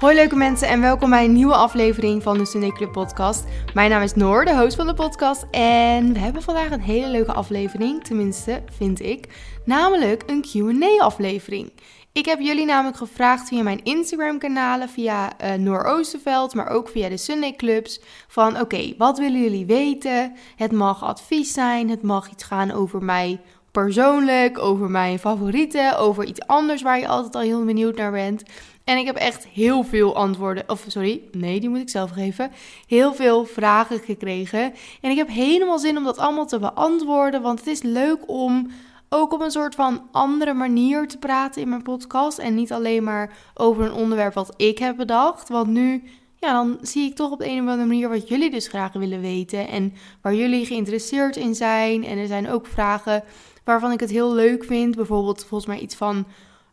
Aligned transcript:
Hoi 0.00 0.14
leuke 0.14 0.36
mensen 0.36 0.68
en 0.68 0.80
welkom 0.80 1.10
bij 1.10 1.24
een 1.24 1.32
nieuwe 1.32 1.54
aflevering 1.54 2.22
van 2.22 2.38
de 2.38 2.46
Sunday 2.46 2.70
Club 2.70 2.92
podcast. 2.92 3.44
Mijn 3.74 3.90
naam 3.90 4.02
is 4.02 4.14
Noor, 4.14 4.44
de 4.44 4.56
host 4.56 4.76
van 4.76 4.86
de 4.86 4.94
podcast 4.94 5.46
en 5.50 6.12
we 6.12 6.18
hebben 6.18 6.42
vandaag 6.42 6.70
een 6.70 6.80
hele 6.80 7.08
leuke 7.08 7.32
aflevering, 7.32 8.04
tenminste 8.04 8.62
vind 8.76 9.00
ik, 9.00 9.26
namelijk 9.64 10.22
een 10.26 10.42
Q&A 10.42 11.04
aflevering. 11.04 11.72
Ik 12.12 12.24
heb 12.24 12.40
jullie 12.40 12.64
namelijk 12.64 12.96
gevraagd 12.96 13.48
via 13.48 13.62
mijn 13.62 13.84
Instagram 13.84 14.38
kanalen, 14.38 14.88
via 14.88 15.32
uh, 15.44 15.52
Noor 15.52 15.84
Oosterveld, 15.84 16.54
maar 16.54 16.68
ook 16.68 16.88
via 16.88 17.08
de 17.08 17.16
Sunday 17.16 17.52
Clubs, 17.56 18.00
van 18.28 18.60
oké, 18.60 18.94
wat 18.98 19.18
willen 19.18 19.40
jullie 19.40 19.66
weten? 19.66 20.32
Het 20.56 20.72
mag 20.72 21.04
advies 21.04 21.52
zijn, 21.52 21.88
het 21.88 22.02
mag 22.02 22.30
iets 22.30 22.44
gaan 22.44 22.72
over 22.72 23.02
mij 23.02 23.40
persoonlijk, 23.70 24.58
over 24.58 24.90
mijn 24.90 25.18
favorieten, 25.18 25.98
over 25.98 26.24
iets 26.24 26.46
anders 26.46 26.82
waar 26.82 26.98
je 26.98 27.08
altijd 27.08 27.34
al 27.34 27.40
heel 27.40 27.64
benieuwd 27.64 27.96
naar 27.96 28.12
bent. 28.12 28.42
En 28.90 28.96
ik 28.96 29.06
heb 29.06 29.16
echt 29.16 29.46
heel 29.46 29.82
veel 29.82 30.16
antwoorden, 30.16 30.64
of 30.66 30.84
sorry, 30.86 31.22
nee, 31.32 31.60
die 31.60 31.68
moet 31.68 31.80
ik 31.80 31.88
zelf 31.88 32.10
geven. 32.10 32.50
Heel 32.86 33.14
veel 33.14 33.44
vragen 33.44 33.98
gekregen. 33.98 34.72
En 35.00 35.10
ik 35.10 35.16
heb 35.16 35.28
helemaal 35.28 35.78
zin 35.78 35.96
om 35.96 36.04
dat 36.04 36.18
allemaal 36.18 36.46
te 36.46 36.58
beantwoorden, 36.58 37.42
want 37.42 37.58
het 37.58 37.68
is 37.68 37.82
leuk 37.82 38.18
om 38.26 38.70
ook 39.08 39.32
op 39.32 39.40
een 39.40 39.50
soort 39.50 39.74
van 39.74 40.08
andere 40.12 40.54
manier 40.54 41.08
te 41.08 41.18
praten 41.18 41.62
in 41.62 41.68
mijn 41.68 41.82
podcast. 41.82 42.38
En 42.38 42.54
niet 42.54 42.72
alleen 42.72 43.04
maar 43.04 43.32
over 43.54 43.84
een 43.84 43.92
onderwerp 43.92 44.34
wat 44.34 44.54
ik 44.56 44.78
heb 44.78 44.96
bedacht. 44.96 45.48
Want 45.48 45.68
nu, 45.68 46.02
ja, 46.36 46.52
dan 46.52 46.78
zie 46.82 47.08
ik 47.08 47.16
toch 47.16 47.30
op 47.30 47.38
de 47.38 47.48
een 47.48 47.62
of 47.62 47.68
andere 47.68 47.88
manier 47.88 48.08
wat 48.08 48.28
jullie 48.28 48.50
dus 48.50 48.68
graag 48.68 48.92
willen 48.92 49.20
weten. 49.20 49.68
En 49.68 49.94
waar 50.22 50.34
jullie 50.34 50.66
geïnteresseerd 50.66 51.36
in 51.36 51.54
zijn. 51.54 52.04
En 52.04 52.18
er 52.18 52.26
zijn 52.26 52.50
ook 52.50 52.66
vragen 52.66 53.22
waarvan 53.64 53.92
ik 53.92 54.00
het 54.00 54.10
heel 54.10 54.34
leuk 54.34 54.64
vind. 54.64 54.96
Bijvoorbeeld 54.96 55.44
volgens 55.44 55.66
mij 55.66 55.78
iets 55.78 55.94
van 55.94 56.26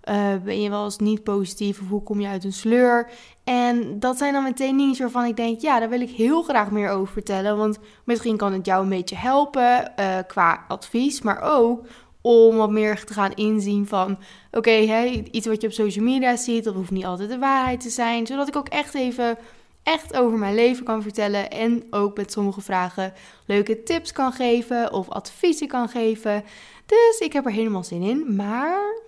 uh, 0.09 0.35
ben 0.43 0.61
je 0.61 0.69
wel 0.69 0.83
eens 0.83 0.97
niet 0.97 1.23
positief 1.23 1.81
of 1.81 1.87
hoe 1.87 2.03
kom 2.03 2.19
je 2.19 2.27
uit 2.27 2.43
een 2.43 2.53
sleur? 2.53 3.09
En 3.43 3.99
dat 3.99 4.17
zijn 4.17 4.33
dan 4.33 4.43
meteen 4.43 4.77
dingen 4.77 4.97
waarvan 4.97 5.25
ik 5.25 5.35
denk, 5.35 5.61
ja, 5.61 5.79
daar 5.79 5.89
wil 5.89 6.01
ik 6.01 6.09
heel 6.09 6.43
graag 6.43 6.71
meer 6.71 6.89
over 6.89 7.13
vertellen. 7.13 7.57
Want 7.57 7.77
misschien 8.03 8.37
kan 8.37 8.53
het 8.53 8.65
jou 8.65 8.83
een 8.83 8.89
beetje 8.89 9.15
helpen 9.15 9.91
uh, 9.99 10.17
qua 10.27 10.65
advies, 10.67 11.21
maar 11.21 11.41
ook 11.41 11.85
om 12.21 12.55
wat 12.55 12.71
meer 12.71 13.03
te 13.03 13.13
gaan 13.13 13.33
inzien 13.33 13.87
van, 13.87 14.11
oké, 14.51 14.57
okay, 14.57 15.09
iets 15.31 15.47
wat 15.47 15.61
je 15.61 15.67
op 15.67 15.73
social 15.73 16.05
media 16.05 16.35
ziet, 16.35 16.63
dat 16.63 16.73
hoeft 16.73 16.91
niet 16.91 17.05
altijd 17.05 17.29
de 17.29 17.37
waarheid 17.37 17.79
te 17.79 17.89
zijn. 17.89 18.27
Zodat 18.27 18.47
ik 18.47 18.55
ook 18.55 18.67
echt 18.67 18.93
even 18.93 19.37
echt 19.83 20.17
over 20.17 20.37
mijn 20.37 20.55
leven 20.55 20.85
kan 20.85 21.01
vertellen 21.01 21.51
en 21.51 21.83
ook 21.89 22.17
met 22.17 22.31
sommige 22.31 22.61
vragen 22.61 23.13
leuke 23.45 23.83
tips 23.83 24.11
kan 24.11 24.31
geven 24.31 24.93
of 24.93 25.09
adviezen 25.09 25.67
kan 25.67 25.89
geven. 25.89 26.43
Dus 26.85 27.17
ik 27.19 27.33
heb 27.33 27.45
er 27.45 27.51
helemaal 27.51 27.83
zin 27.83 28.01
in. 28.01 28.35
Maar 28.35 29.05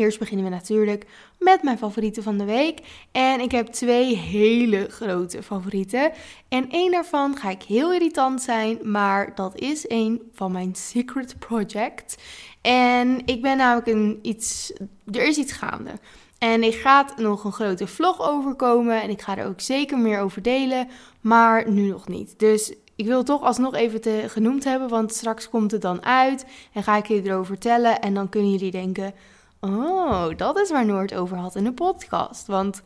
Eerst 0.00 0.18
beginnen 0.18 0.44
we 0.44 0.50
natuurlijk 0.50 1.06
met 1.38 1.62
mijn 1.62 1.78
favorieten 1.78 2.22
van 2.22 2.38
de 2.38 2.44
week. 2.44 2.80
En 3.12 3.40
ik 3.40 3.50
heb 3.50 3.66
twee 3.66 4.16
hele 4.16 4.86
grote 4.90 5.42
favorieten. 5.42 6.12
En 6.48 6.70
één 6.70 6.90
daarvan 6.90 7.36
ga 7.36 7.50
ik 7.50 7.62
heel 7.62 7.92
irritant 7.92 8.42
zijn, 8.42 8.78
maar 8.82 9.34
dat 9.34 9.58
is 9.58 9.84
een 9.88 10.22
van 10.32 10.52
mijn 10.52 10.74
secret 10.74 11.38
project. 11.38 12.22
En 12.60 13.26
ik 13.26 13.42
ben 13.42 13.56
namelijk 13.56 13.86
een 13.86 14.18
iets. 14.22 14.72
Er 15.12 15.26
is 15.26 15.36
iets 15.36 15.52
gaande. 15.52 15.90
En 16.38 16.62
ik 16.62 16.74
ga 16.74 17.06
nog 17.16 17.44
een 17.44 17.52
grote 17.52 17.86
vlog 17.86 18.20
overkomen. 18.20 19.02
En 19.02 19.10
ik 19.10 19.22
ga 19.22 19.36
er 19.36 19.46
ook 19.46 19.60
zeker 19.60 19.98
meer 19.98 20.20
over 20.20 20.42
delen. 20.42 20.88
Maar 21.20 21.70
nu 21.70 21.88
nog 21.88 22.08
niet. 22.08 22.38
Dus 22.38 22.74
ik 22.94 23.06
wil 23.06 23.22
toch 23.22 23.42
alsnog 23.42 23.74
even 23.74 24.00
te, 24.00 24.24
genoemd 24.26 24.64
hebben. 24.64 24.88
Want 24.88 25.14
straks 25.14 25.48
komt 25.48 25.70
het 25.70 25.82
dan 25.82 26.04
uit. 26.04 26.46
En 26.72 26.82
ga 26.82 26.96
ik 26.96 27.06
jullie 27.06 27.30
erover 27.30 27.46
vertellen. 27.46 28.00
En 28.00 28.14
dan 28.14 28.28
kunnen 28.28 28.50
jullie 28.50 28.70
denken 28.70 29.14
Oh, 29.60 30.28
dat 30.36 30.58
is 30.58 30.70
waar 30.70 30.86
Noord 30.86 31.14
over 31.14 31.36
had 31.36 31.54
in 31.54 31.64
de 31.64 31.72
podcast. 31.72 32.46
Want 32.46 32.82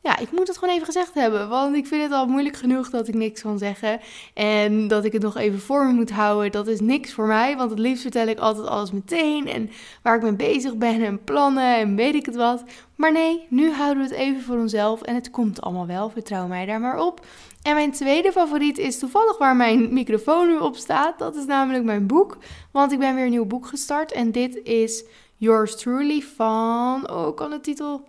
ja, 0.00 0.18
ik 0.18 0.32
moet 0.32 0.48
het 0.48 0.58
gewoon 0.58 0.74
even 0.74 0.86
gezegd 0.86 1.14
hebben. 1.14 1.48
Want 1.48 1.76
ik 1.76 1.86
vind 1.86 2.02
het 2.02 2.12
al 2.12 2.26
moeilijk 2.26 2.56
genoeg 2.56 2.90
dat 2.90 3.08
ik 3.08 3.14
niks 3.14 3.42
kan 3.42 3.58
zeggen. 3.58 4.00
En 4.34 4.88
dat 4.88 5.04
ik 5.04 5.12
het 5.12 5.22
nog 5.22 5.36
even 5.36 5.60
voor 5.60 5.86
me 5.86 5.92
moet 5.92 6.10
houden. 6.10 6.52
Dat 6.52 6.66
is 6.66 6.80
niks 6.80 7.12
voor 7.12 7.26
mij. 7.26 7.56
Want 7.56 7.70
het 7.70 7.78
liefst 7.78 8.02
vertel 8.02 8.26
ik 8.26 8.38
altijd 8.38 8.66
alles 8.66 8.92
meteen. 8.92 9.48
En 9.48 9.70
waar 10.02 10.16
ik 10.16 10.22
mee 10.22 10.32
bezig 10.32 10.76
ben. 10.76 11.04
En 11.04 11.24
plannen. 11.24 11.76
En 11.76 11.96
weet 11.96 12.14
ik 12.14 12.26
het 12.26 12.36
wat. 12.36 12.64
Maar 12.94 13.12
nee, 13.12 13.46
nu 13.48 13.72
houden 13.72 14.02
we 14.02 14.08
het 14.08 14.18
even 14.18 14.42
voor 14.42 14.58
onszelf. 14.58 15.02
En 15.02 15.14
het 15.14 15.30
komt 15.30 15.60
allemaal 15.60 15.86
wel. 15.86 16.10
Vertrouw 16.10 16.46
mij 16.46 16.66
daar 16.66 16.80
maar 16.80 16.98
op. 16.98 17.26
En 17.62 17.74
mijn 17.74 17.92
tweede 17.92 18.32
favoriet 18.32 18.78
is 18.78 18.98
toevallig 18.98 19.38
waar 19.38 19.56
mijn 19.56 19.92
microfoon 19.92 20.46
nu 20.46 20.56
op 20.56 20.76
staat. 20.76 21.18
Dat 21.18 21.36
is 21.36 21.46
namelijk 21.46 21.84
mijn 21.84 22.06
boek. 22.06 22.36
Want 22.70 22.92
ik 22.92 22.98
ben 22.98 23.14
weer 23.14 23.24
een 23.24 23.30
nieuw 23.30 23.44
boek 23.44 23.66
gestart. 23.66 24.12
En 24.12 24.32
dit 24.32 24.60
is 24.62 25.04
Yours 25.36 25.76
Truly 25.76 26.20
van. 26.20 27.10
Oh, 27.10 27.36
kan 27.36 27.50
de 27.50 27.60
titel. 27.60 28.08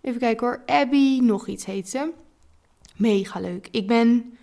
Even 0.00 0.20
kijken 0.20 0.46
hoor. 0.46 0.62
Abby, 0.66 1.18
nog 1.22 1.46
iets 1.46 1.64
heet 1.64 1.88
ze. 1.88 2.12
Mega 2.96 3.40
leuk. 3.40 3.68
Ik 3.70 3.86
ben, 3.86 4.36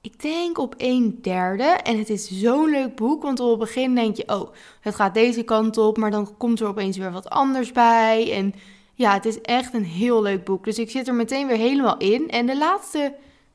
ik 0.00 0.22
denk 0.22 0.58
op 0.58 0.74
een 0.76 1.18
derde. 1.22 1.62
En 1.62 1.98
het 1.98 2.10
is 2.10 2.28
zo'n 2.30 2.70
leuk 2.70 2.96
boek. 2.96 3.22
Want 3.22 3.40
op 3.40 3.50
het 3.50 3.58
begin 3.58 3.94
denk 3.94 4.16
je, 4.16 4.28
oh, 4.28 4.50
het 4.80 4.94
gaat 4.94 5.14
deze 5.14 5.42
kant 5.42 5.78
op. 5.78 5.96
Maar 5.96 6.10
dan 6.10 6.36
komt 6.36 6.60
er 6.60 6.66
opeens 6.66 6.96
weer 6.96 7.12
wat 7.12 7.30
anders 7.30 7.72
bij. 7.72 8.32
En 8.32 8.54
ja, 8.94 9.12
het 9.12 9.24
is 9.24 9.40
echt 9.40 9.74
een 9.74 9.84
heel 9.84 10.22
leuk 10.22 10.44
boek. 10.44 10.64
Dus 10.64 10.78
ik 10.78 10.90
zit 10.90 11.08
er 11.08 11.14
meteen 11.14 11.46
weer 11.46 11.56
helemaal 11.56 11.96
in. 11.96 12.30
En 12.30 12.46
de 12.46 12.58
laatste 12.58 13.14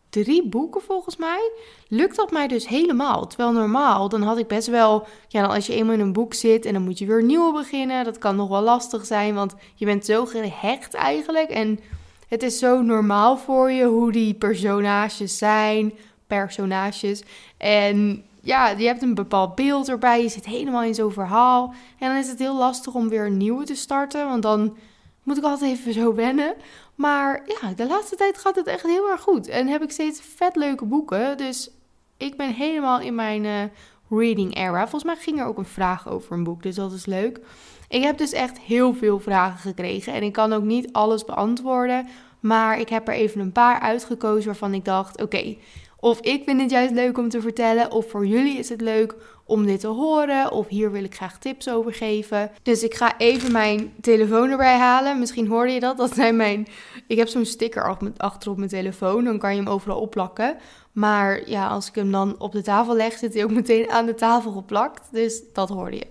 drie 0.10 0.48
boeken 0.48 0.82
volgens 0.82 1.18
mij, 1.18 1.52
lukt 1.88 2.16
dat 2.16 2.32
mij 2.32 2.48
dus 2.48 2.68
helemaal. 2.68 3.28
Terwijl 3.28 3.52
normaal, 3.52 4.10
dan 4.10 4.22
had 4.22 4.38
ik 4.38 4.48
best 4.48 4.68
wel, 4.68 5.08
ja, 5.28 5.46
als 5.46 5.68
je 5.68 5.74
eenmaal 5.74 5.94
in 5.94 6.00
een 6.00 6.14
boek 6.14 6.34
zit 6.34 6.66
en 6.66 6.74
dan 6.74 6.84
moet 6.84 6.98
je 6.98 7.06
weer 7.06 7.24
nieuw 7.24 7.54
beginnen, 7.54 8.04
dat 8.04 8.18
kan 8.18 8.36
nog 8.36 8.50
wel 8.50 8.62
lastig 8.62 9.06
zijn, 9.06 9.36
want 9.36 9.56
je 9.76 9.86
bent 9.86 10.06
zo 10.06 10.26
gehecht 10.26 10.94
eigenlijk 10.94 11.50
en 11.50 11.80
het 12.28 12.44
is 12.44 12.60
zo 12.60 12.82
normaal 12.82 13.38
voor 13.38 13.72
je 13.72 13.86
hoe 13.86 14.12
die 14.12 14.34
personages 14.34 15.38
zijn, 15.38 15.94
personages. 16.28 17.24
En 17.58 18.24
ja, 18.42 18.70
je 18.70 18.86
hebt 18.86 19.02
een 19.02 19.16
bepaald 19.16 19.56
beeld 19.56 19.90
erbij, 19.90 20.22
je 20.22 20.30
zit 20.30 20.46
helemaal 20.46 20.84
in 20.84 20.96
zo'n 20.96 21.12
verhaal 21.12 21.74
en 22.00 22.08
dan 22.08 22.18
is 22.18 22.30
het 22.30 22.40
heel 22.40 22.58
lastig 22.58 22.94
om 22.94 23.10
weer 23.10 23.26
een 23.26 23.38
nieuwe 23.38 23.64
te 23.64 23.76
starten, 23.76 24.28
want 24.28 24.44
dan 24.44 24.78
moet 25.24 25.38
ik 25.38 25.44
altijd 25.44 25.72
even 25.72 25.94
zo 25.94 26.14
wennen. 26.14 26.54
Maar 27.00 27.42
ja, 27.46 27.74
de 27.76 27.88
laatste 27.88 28.16
tijd 28.16 28.38
gaat 28.38 28.56
het 28.56 28.68
echt 28.68 28.84
heel 28.84 29.10
erg 29.10 29.22
goed. 29.22 29.48
En 29.48 29.68
heb 29.68 29.82
ik 29.82 29.92
steeds 29.92 30.22
vet 30.36 30.56
leuke 30.56 30.86
boeken. 30.86 31.38
Dus 31.38 31.70
ik 32.18 32.38
ben 32.38 32.54
helemaal 32.54 33.00
in 33.00 33.16
mijn 33.16 33.44
uh, 33.44 33.64
reading 34.10 34.56
era. 34.56 34.80
Volgens 34.80 35.04
mij 35.04 35.16
ging 35.16 35.40
er 35.40 35.46
ook 35.46 35.58
een 35.58 35.66
vraag 35.66 36.10
over 36.10 36.34
een 36.34 36.44
boek. 36.44 36.64
Dus 36.64 36.76
dat 36.76 36.92
is 36.92 37.06
leuk. 37.06 37.40
Ik 37.88 38.04
heb 38.04 38.18
dus 38.18 38.32
echt 38.32 38.60
heel 38.60 38.94
veel 38.94 39.20
vragen 39.20 39.60
gekregen. 39.60 40.14
En 40.14 40.24
ik 40.24 40.34
kan 40.34 40.54
ook 40.54 40.64
niet 40.64 40.94
alles 40.94 41.26
beantwoorden. 41.26 42.08
Maar 42.40 42.80
ik 42.80 42.90
heb 42.90 43.08
er 43.08 43.14
even 43.14 43.42
een 43.42 43.52
paar 43.52 43.80
uitgekozen 43.80 44.46
waarvan 44.46 44.74
ik 44.74 44.86
dacht: 44.86 45.22
oké, 45.22 45.56
of 46.00 46.20
ik 46.20 46.44
vind 46.46 46.62
het 46.62 46.70
juist 46.70 46.94
leuk 46.94 47.18
om 47.18 47.30
te 47.30 47.42
vertellen, 47.42 47.92
of 47.92 48.10
voor 48.10 48.26
jullie 48.26 48.58
is 48.58 48.70
het 48.70 48.82
leuk 48.82 49.16
om 49.46 49.66
dit 49.66 49.80
te 49.80 49.88
horen, 49.88 50.52
of 50.52 50.68
hier 50.68 50.92
wil 50.92 51.04
ik 51.04 51.16
graag 51.16 51.40
tips 51.40 51.70
over 51.70 51.94
geven. 51.94 52.52
Dus 52.64 52.84
ik 52.84 52.94
ga 52.94 53.18
even 53.18 53.52
mijn 53.52 53.94
telefoon 54.02 54.50
erbij 54.50 54.78
halen. 54.78 55.20
Misschien 55.20 55.48
hoorde 55.48 55.72
je 55.72 55.80
dat. 55.80 55.98
Dat 55.98 56.16
zijn 56.16 56.36
mijn. 56.36 56.68
Ik 57.08 57.18
heb 57.18 57.28
zo'n 57.28 57.46
sticker 57.46 57.98
achter 58.18 58.52
op 58.52 58.58
mijn 58.58 58.70
telefoon, 58.70 59.24
dan 59.24 59.40
kan 59.40 59.56
je 59.56 59.62
hem 59.62 59.70
overal 59.70 60.00
opplakken. 60.00 60.58
Maar 60.92 61.50
ja, 61.50 61.68
als 61.68 61.88
ik 61.88 61.96
hem 61.96 62.12
dan 62.12 62.36
op 62.40 62.52
de 62.52 62.62
tafel 62.62 62.96
leg, 62.96 63.18
zit 63.18 63.34
hij 63.34 63.44
ook 63.44 63.52
meteen 63.52 63.90
aan 63.90 64.06
de 64.06 64.16
tafel 64.16 64.52
geplakt. 64.52 65.08
Dus 65.12 65.42
dat 65.54 65.70
hoorde 65.70 65.96
je. 65.96 66.08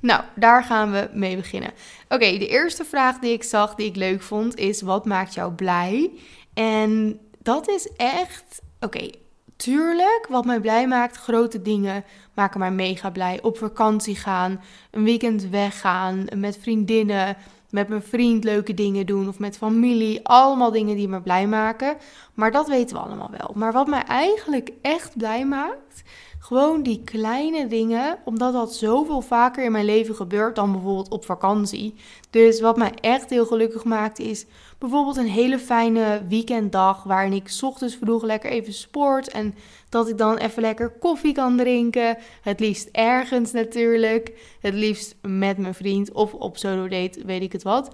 Nou, 0.00 0.22
daar 0.34 0.64
gaan 0.64 0.90
we 0.90 1.08
mee 1.12 1.36
beginnen. 1.36 1.72
Oké, 2.08 2.38
de 2.38 2.48
eerste 2.48 2.84
vraag 2.84 3.18
die 3.18 3.32
ik 3.32 3.42
zag, 3.42 3.74
die 3.74 3.86
ik 3.86 3.96
leuk 3.96 4.22
vond, 4.22 4.56
is: 4.56 4.82
wat 4.82 5.04
maakt 5.04 5.34
jou 5.34 5.52
blij? 5.52 6.10
En 6.54 7.20
dat 7.38 7.68
is 7.68 7.88
echt 7.96 8.60
Oké, 8.80 9.10
tuurlijk, 9.56 10.26
wat 10.28 10.44
mij 10.44 10.60
blij 10.60 10.88
maakt, 10.88 11.16
grote 11.16 11.62
dingen 11.62 12.04
maken 12.34 12.58
mij 12.58 12.70
mega 12.70 13.10
blij. 13.10 13.42
Op 13.42 13.58
vakantie 13.58 14.16
gaan, 14.16 14.60
een 14.90 15.04
weekend 15.04 15.48
weggaan, 15.48 16.24
met 16.36 16.58
vriendinnen, 16.60 17.36
met 17.70 17.88
mijn 17.88 18.02
vriend 18.02 18.44
leuke 18.44 18.74
dingen 18.74 19.06
doen 19.06 19.28
of 19.28 19.38
met 19.38 19.56
familie. 19.56 20.20
Allemaal 20.26 20.70
dingen 20.70 20.96
die 20.96 21.08
me 21.08 21.20
blij 21.20 21.46
maken. 21.46 21.96
Maar 22.34 22.50
dat 22.50 22.68
weten 22.68 22.96
we 22.96 23.02
allemaal 23.02 23.30
wel. 23.30 23.50
Maar 23.54 23.72
wat 23.72 23.86
mij 23.86 24.02
eigenlijk 24.02 24.70
echt 24.82 25.16
blij 25.16 25.46
maakt, 25.46 26.02
gewoon 26.38 26.82
die 26.82 27.02
kleine 27.04 27.66
dingen, 27.66 28.18
omdat 28.24 28.52
dat 28.52 28.74
zoveel 28.74 29.20
vaker 29.20 29.64
in 29.64 29.72
mijn 29.72 29.84
leven 29.84 30.14
gebeurt 30.14 30.54
dan 30.54 30.72
bijvoorbeeld 30.72 31.10
op 31.10 31.24
vakantie. 31.24 31.94
Dus 32.30 32.60
wat 32.60 32.76
mij 32.76 32.92
echt 33.00 33.30
heel 33.30 33.46
gelukkig 33.46 33.84
maakt 33.84 34.18
is 34.18 34.46
bijvoorbeeld 34.80 35.16
een 35.16 35.28
hele 35.28 35.58
fijne 35.58 36.22
weekenddag 36.28 37.02
waarin 37.02 37.32
ik 37.32 37.58
ochtends 37.60 37.96
vroeg 38.00 38.22
lekker 38.22 38.50
even 38.50 38.72
sport 38.72 39.28
en 39.28 39.54
dat 39.88 40.08
ik 40.08 40.18
dan 40.18 40.36
even 40.36 40.62
lekker 40.62 40.90
koffie 40.90 41.32
kan 41.32 41.56
drinken. 41.56 42.16
Het 42.42 42.60
liefst 42.60 42.88
ergens 42.92 43.52
natuurlijk. 43.52 44.32
Het 44.60 44.74
liefst 44.74 45.16
met 45.22 45.58
mijn 45.58 45.74
vriend 45.74 46.12
of 46.12 46.34
op 46.34 46.56
solo 46.56 46.88
date, 46.88 47.24
weet 47.24 47.42
ik 47.42 47.52
het 47.52 47.62
wat. 47.62 47.90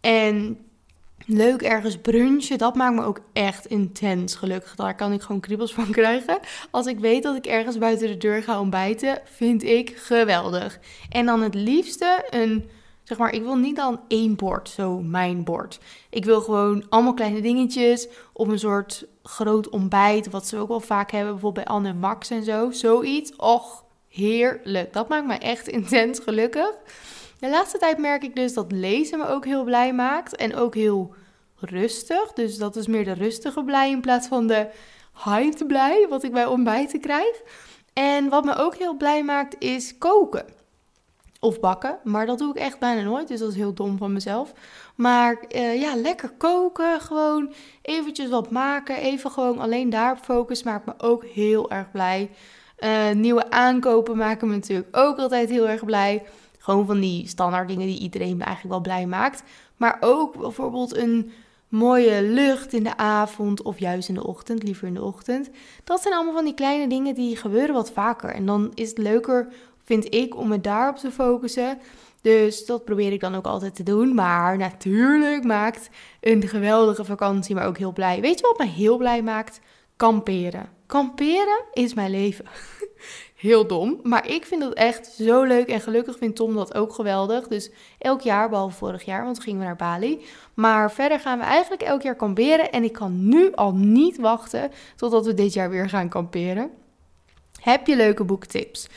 En 0.00 0.58
leuk 1.26 1.62
ergens 1.62 1.96
brunchen, 1.98 2.58
dat 2.58 2.74
maakt 2.74 2.94
me 2.94 3.04
ook 3.04 3.20
echt 3.32 3.66
intens 3.66 4.34
gelukkig. 4.34 4.74
Daar 4.74 4.94
kan 4.94 5.12
ik 5.12 5.22
gewoon 5.22 5.40
kriebels 5.40 5.74
van 5.74 5.90
krijgen. 6.00 6.38
Als 6.70 6.86
ik 6.86 6.98
weet 6.98 7.22
dat 7.22 7.36
ik 7.36 7.46
ergens 7.46 7.78
buiten 7.78 8.08
de 8.08 8.16
deur 8.16 8.42
ga 8.42 8.60
ontbijten, 8.60 9.20
vind 9.24 9.62
ik 9.62 9.96
geweldig. 9.96 10.78
En 11.08 11.26
dan 11.26 11.42
het 11.42 11.54
liefste 11.54 12.26
een 12.30 12.70
Zeg 13.10 13.18
maar, 13.18 13.32
ik 13.32 13.42
wil 13.42 13.56
niet 13.56 13.76
dan 13.76 14.00
één 14.08 14.36
bord, 14.36 14.68
zo 14.68 15.00
mijn 15.00 15.44
bord. 15.44 15.78
Ik 16.10 16.24
wil 16.24 16.40
gewoon 16.40 16.84
allemaal 16.88 17.14
kleine 17.14 17.40
dingetjes 17.40 18.08
op 18.32 18.48
een 18.48 18.58
soort 18.58 19.06
groot 19.22 19.68
ontbijt, 19.68 20.30
wat 20.30 20.46
ze 20.46 20.56
ook 20.56 20.68
wel 20.68 20.80
vaak 20.80 21.10
hebben, 21.10 21.32
bijvoorbeeld 21.32 21.64
bij 21.64 21.74
Anne 21.74 21.88
en 21.88 21.98
Max 21.98 22.30
en 22.30 22.44
zo. 22.44 22.70
Zoiets. 22.70 23.36
Och, 23.36 23.84
heerlijk. 24.08 24.92
Dat 24.92 25.08
maakt 25.08 25.26
mij 25.26 25.38
echt 25.38 25.68
intens 25.78 26.18
gelukkig. 26.18 26.74
De 27.38 27.48
laatste 27.48 27.78
tijd 27.78 27.98
merk 27.98 28.22
ik 28.22 28.36
dus 28.36 28.54
dat 28.54 28.72
lezen 28.72 29.18
me 29.18 29.26
ook 29.26 29.44
heel 29.44 29.64
blij 29.64 29.94
maakt 29.94 30.36
en 30.36 30.56
ook 30.56 30.74
heel 30.74 31.14
rustig. 31.56 32.32
Dus 32.32 32.58
dat 32.58 32.76
is 32.76 32.86
meer 32.86 33.04
de 33.04 33.14
rustige 33.14 33.64
blij 33.64 33.90
in 33.90 34.00
plaats 34.00 34.28
van 34.28 34.46
de 34.46 34.68
hyped 35.24 35.66
blij, 35.66 36.06
wat 36.08 36.22
ik 36.22 36.32
bij 36.32 36.46
ontbijten 36.46 37.00
krijg. 37.00 37.42
En 37.92 38.28
wat 38.28 38.44
me 38.44 38.54
ook 38.54 38.76
heel 38.76 38.96
blij 38.96 39.24
maakt 39.24 39.56
is 39.58 39.98
koken. 39.98 40.58
Of 41.42 41.60
bakken, 41.60 41.98
maar 42.04 42.26
dat 42.26 42.38
doe 42.38 42.50
ik 42.50 42.56
echt 42.56 42.78
bijna 42.78 43.02
nooit, 43.02 43.28
dus 43.28 43.40
dat 43.40 43.48
is 43.48 43.56
heel 43.56 43.74
dom 43.74 43.96
van 43.98 44.12
mezelf. 44.12 44.52
Maar 44.94 45.44
uh, 45.54 45.80
ja, 45.80 45.96
lekker 45.96 46.30
koken, 46.30 47.00
gewoon 47.00 47.52
eventjes 47.82 48.28
wat 48.28 48.50
maken, 48.50 48.96
even 48.96 49.30
gewoon 49.30 49.58
alleen 49.58 49.90
daarop 49.90 50.24
focus 50.24 50.62
maakt 50.62 50.86
me 50.86 50.92
ook 50.98 51.24
heel 51.24 51.70
erg 51.70 51.90
blij. 51.90 52.30
Uh, 52.78 53.10
nieuwe 53.10 53.50
aankopen 53.50 54.16
maken 54.16 54.48
me 54.48 54.54
natuurlijk 54.54 54.96
ook 54.96 55.18
altijd 55.18 55.50
heel 55.50 55.68
erg 55.68 55.84
blij. 55.84 56.22
Gewoon 56.58 56.86
van 56.86 57.00
die 57.00 57.28
standaard 57.28 57.68
dingen 57.68 57.86
die 57.86 58.00
iedereen 58.00 58.42
eigenlijk 58.42 58.68
wel 58.68 58.80
blij 58.80 59.06
maakt. 59.06 59.42
Maar 59.76 59.96
ook 60.00 60.38
bijvoorbeeld 60.38 60.96
een 60.96 61.32
mooie 61.68 62.22
lucht 62.22 62.72
in 62.72 62.82
de 62.82 62.96
avond 62.96 63.62
of 63.62 63.78
juist 63.78 64.08
in 64.08 64.14
de 64.14 64.26
ochtend, 64.26 64.62
liever 64.62 64.86
in 64.86 64.94
de 64.94 65.02
ochtend. 65.02 65.50
Dat 65.84 66.02
zijn 66.02 66.14
allemaal 66.14 66.34
van 66.34 66.44
die 66.44 66.54
kleine 66.54 66.88
dingen 66.88 67.14
die 67.14 67.36
gebeuren 67.36 67.74
wat 67.74 67.92
vaker. 67.92 68.30
En 68.30 68.46
dan 68.46 68.72
is 68.74 68.88
het 68.88 68.98
leuker, 68.98 69.52
vind 69.90 70.14
ik, 70.14 70.36
om 70.36 70.48
me 70.48 70.60
daarop 70.60 70.96
te 70.96 71.10
focussen. 71.10 71.78
Dus 72.20 72.66
dat 72.66 72.84
probeer 72.84 73.12
ik 73.12 73.20
dan 73.20 73.34
ook 73.34 73.46
altijd 73.46 73.74
te 73.74 73.82
doen. 73.82 74.14
Maar 74.14 74.56
natuurlijk 74.56 75.44
maakt 75.44 75.90
een 76.20 76.48
geweldige 76.48 77.04
vakantie 77.04 77.54
me 77.54 77.62
ook 77.62 77.78
heel 77.78 77.92
blij. 77.92 78.20
Weet 78.20 78.38
je 78.38 78.46
wat 78.46 78.58
me 78.58 78.66
heel 78.66 78.96
blij 78.96 79.22
maakt? 79.22 79.60
Kamperen. 79.96 80.68
Kamperen 80.86 81.64
is 81.72 81.94
mijn 81.94 82.10
leven. 82.10 82.44
heel 83.34 83.66
dom. 83.66 84.00
Maar 84.02 84.28
ik 84.28 84.46
vind 84.46 84.60
dat 84.60 84.72
echt 84.72 85.06
zo 85.06 85.42
leuk. 85.42 85.68
En 85.68 85.80
gelukkig 85.80 86.18
vindt 86.18 86.36
Tom 86.36 86.54
dat 86.54 86.74
ook 86.74 86.92
geweldig. 86.92 87.48
Dus 87.48 87.70
elk 87.98 88.20
jaar, 88.20 88.48
behalve 88.48 88.76
vorig 88.76 89.04
jaar, 89.04 89.24
want 89.24 89.40
gingen 89.40 89.60
we 89.60 89.66
naar 89.66 89.76
Bali. 89.76 90.24
Maar 90.54 90.92
verder 90.92 91.20
gaan 91.20 91.38
we 91.38 91.44
eigenlijk 91.44 91.82
elk 91.82 92.02
jaar 92.02 92.16
kamperen. 92.16 92.72
En 92.72 92.84
ik 92.84 92.92
kan 92.92 93.28
nu 93.28 93.52
al 93.54 93.74
niet 93.74 94.18
wachten 94.18 94.70
totdat 94.96 95.26
we 95.26 95.34
dit 95.34 95.52
jaar 95.52 95.70
weer 95.70 95.88
gaan 95.88 96.08
kamperen. 96.08 96.70
Heb 97.60 97.86
je 97.86 97.96
leuke 97.96 98.24
boektips? 98.24 98.88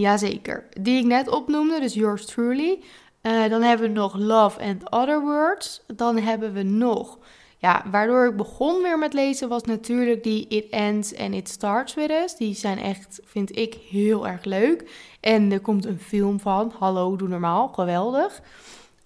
Jazeker. 0.00 0.68
Die 0.80 0.98
ik 0.98 1.04
net 1.04 1.28
opnoemde, 1.28 1.80
dus 1.80 1.94
yours 1.94 2.26
truly. 2.26 2.82
Uh, 3.22 3.48
dan 3.48 3.62
hebben 3.62 3.86
we 3.88 3.92
nog 3.92 4.16
Love 4.16 4.60
and 4.60 4.90
Other 4.90 5.20
Words. 5.20 5.84
Dan 5.86 6.18
hebben 6.18 6.52
we 6.52 6.62
nog 6.62 7.18
ja, 7.58 7.84
waardoor 7.90 8.26
ik 8.26 8.36
begon 8.36 8.82
weer 8.82 8.98
met 8.98 9.12
lezen 9.12 9.48
was 9.48 9.62
natuurlijk 9.62 10.22
die 10.22 10.48
It 10.48 10.68
Ends 10.70 11.16
and 11.16 11.34
It 11.34 11.48
Starts 11.48 11.94
With 11.94 12.10
Us. 12.10 12.36
Die 12.36 12.54
zijn 12.54 12.78
echt, 12.78 13.20
vind 13.24 13.56
ik, 13.56 13.74
heel 13.74 14.26
erg 14.26 14.44
leuk. 14.44 14.90
En 15.20 15.52
er 15.52 15.60
komt 15.60 15.84
een 15.84 16.00
film 16.00 16.40
van. 16.40 16.72
Hallo, 16.78 17.16
doe 17.16 17.28
normaal. 17.28 17.68
Geweldig. 17.68 18.42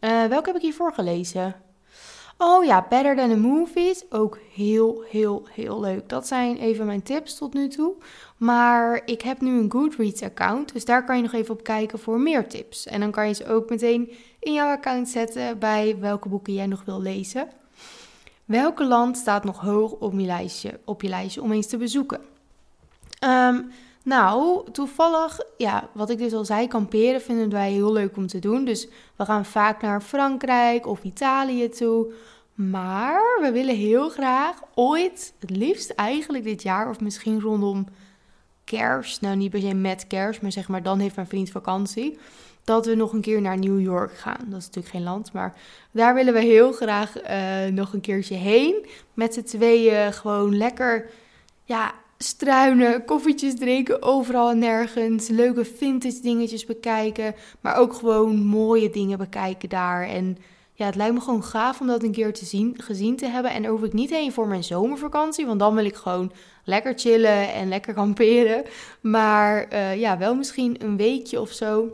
Uh, 0.01 0.25
welke 0.25 0.47
heb 0.47 0.57
ik 0.57 0.63
hiervoor 0.63 0.93
gelezen? 0.93 1.55
Oh 2.45 2.65
ja, 2.65 2.87
Better 2.89 3.17
Than 3.17 3.29
the 3.29 3.37
Movies. 3.37 4.05
Ook 4.11 4.39
heel, 4.53 5.05
heel, 5.09 5.47
heel 5.51 5.81
leuk. 5.81 6.09
Dat 6.09 6.27
zijn 6.27 6.57
even 6.57 6.87
mijn 6.87 7.03
tips 7.03 7.37
tot 7.37 7.55
nu 7.55 7.69
toe. 7.69 7.95
Maar 8.37 9.03
ik 9.05 9.23
heb 9.23 9.41
nu 9.41 9.59
een 9.59 9.71
Goodreads 9.71 10.23
account. 10.23 10.73
Dus 10.73 10.85
daar 10.85 11.05
kan 11.05 11.17
je 11.17 11.23
nog 11.23 11.33
even 11.33 11.55
op 11.55 11.63
kijken 11.63 11.99
voor 11.99 12.21
meer 12.21 12.49
tips. 12.49 12.87
En 12.87 13.01
dan 13.01 13.11
kan 13.11 13.29
je 13.29 13.35
ze 13.35 13.47
ook 13.47 13.71
meteen 13.71 14.13
in 14.39 14.53
jouw 14.53 14.69
account 14.69 15.09
zetten 15.09 15.59
bij 15.59 15.97
welke 16.01 16.29
boeken 16.29 16.53
jij 16.53 16.67
nog 16.67 16.85
wil 16.85 17.01
lezen. 17.01 17.49
Welke 18.45 18.85
land 18.85 19.17
staat 19.17 19.45
nog 19.45 19.61
hoog 19.61 19.93
op 19.93 20.13
je 20.13 20.27
lijstje, 20.27 20.81
op 20.85 21.03
je 21.03 21.09
lijstje 21.09 21.43
om 21.43 21.53
eens 21.53 21.67
te 21.67 21.77
bezoeken? 21.77 22.21
Um, 23.25 23.71
nou, 24.05 24.71
toevallig, 24.73 25.41
ja, 25.57 25.89
wat 25.93 26.11
ik 26.11 26.19
dus 26.19 26.33
al 26.33 26.45
zei, 26.45 26.69
kamperen 26.69 27.21
vinden 27.21 27.51
wij 27.51 27.73
heel 27.73 27.93
leuk 27.93 28.17
om 28.17 28.27
te 28.27 28.39
doen. 28.39 28.65
Dus 28.65 28.89
we 29.17 29.25
gaan 29.25 29.45
vaak 29.45 29.83
naar 29.83 30.01
Frankrijk 30.01 30.87
of 30.87 31.03
Italië 31.03 31.69
toe. 31.69 32.13
Maar 32.55 33.39
we 33.41 33.51
willen 33.53 33.77
heel 33.77 34.09
graag 34.09 34.63
ooit, 34.75 35.35
het 35.39 35.51
liefst 35.51 35.91
eigenlijk 35.91 36.45
dit 36.45 36.63
jaar 36.63 36.89
of 36.89 37.01
misschien 37.01 37.41
rondom 37.41 37.87
kerst. 38.65 39.21
Nou, 39.21 39.37
niet 39.37 39.51
per 39.51 39.61
se 39.61 39.75
met 39.75 40.07
kerst, 40.07 40.43
maar 40.43 40.53
zeg 40.53 40.69
maar 40.69 40.83
dan 40.83 40.99
heeft 40.99 41.17
mijn 41.17 41.29
vriend 41.29 41.51
vakantie 41.51 42.19
dat 42.65 42.87
we 42.87 42.95
nog 42.95 43.13
een 43.13 43.21
keer 43.21 43.41
naar 43.41 43.59
New 43.59 43.81
York 43.81 44.17
gaan. 44.17 44.45
Dat 44.47 44.59
is 44.59 44.67
natuurlijk 44.67 44.95
geen 44.95 45.03
land, 45.03 45.33
maar 45.33 45.55
daar 45.91 46.15
willen 46.15 46.33
we 46.33 46.41
heel 46.41 46.73
graag 46.73 47.23
uh, 47.23 47.73
nog 47.73 47.93
een 47.93 48.01
keertje 48.01 48.35
heen. 48.35 48.87
Met 49.15 49.35
z'n 49.35 49.43
tweeën 49.43 50.13
gewoon 50.13 50.57
lekker 50.57 51.11
ja, 51.65 51.95
struinen, 52.19 53.05
koffietjes 53.05 53.55
drinken, 53.55 54.03
overal 54.03 54.51
en 54.51 54.59
nergens. 54.59 55.29
Leuke 55.29 55.65
vintage 55.65 56.21
dingetjes 56.21 56.65
bekijken, 56.65 57.35
maar 57.61 57.77
ook 57.77 57.95
gewoon 57.95 58.37
mooie 58.37 58.91
dingen 58.91 59.19
bekijken 59.19 59.69
daar. 59.69 60.09
En 60.09 60.39
ja, 60.83 60.89
het 60.89 60.97
lijkt 60.97 61.15
me 61.15 61.21
gewoon 61.21 61.45
gaaf 61.45 61.81
om 61.81 61.87
dat 61.87 62.03
een 62.03 62.13
keer 62.13 62.33
te 62.33 62.45
zien, 62.45 62.75
gezien 62.79 63.17
te 63.17 63.27
hebben. 63.27 63.51
En 63.51 63.63
daar 63.63 63.71
hoef 63.71 63.83
ik 63.83 63.93
niet 63.93 64.11
heen 64.11 64.33
voor 64.33 64.47
mijn 64.47 64.65
zomervakantie, 64.65 65.47
want 65.47 65.59
dan 65.59 65.75
wil 65.75 65.85
ik 65.85 65.95
gewoon 65.95 66.33
lekker 66.65 66.93
chillen 66.97 67.53
en 67.53 67.69
lekker 67.69 67.95
kamperen. 67.95 68.65
Maar 69.01 69.73
uh, 69.73 70.01
ja, 70.01 70.19
wel 70.19 70.35
misschien 70.35 70.77
een 70.79 70.97
weekje 70.97 71.41
of 71.41 71.51
zo 71.51 71.89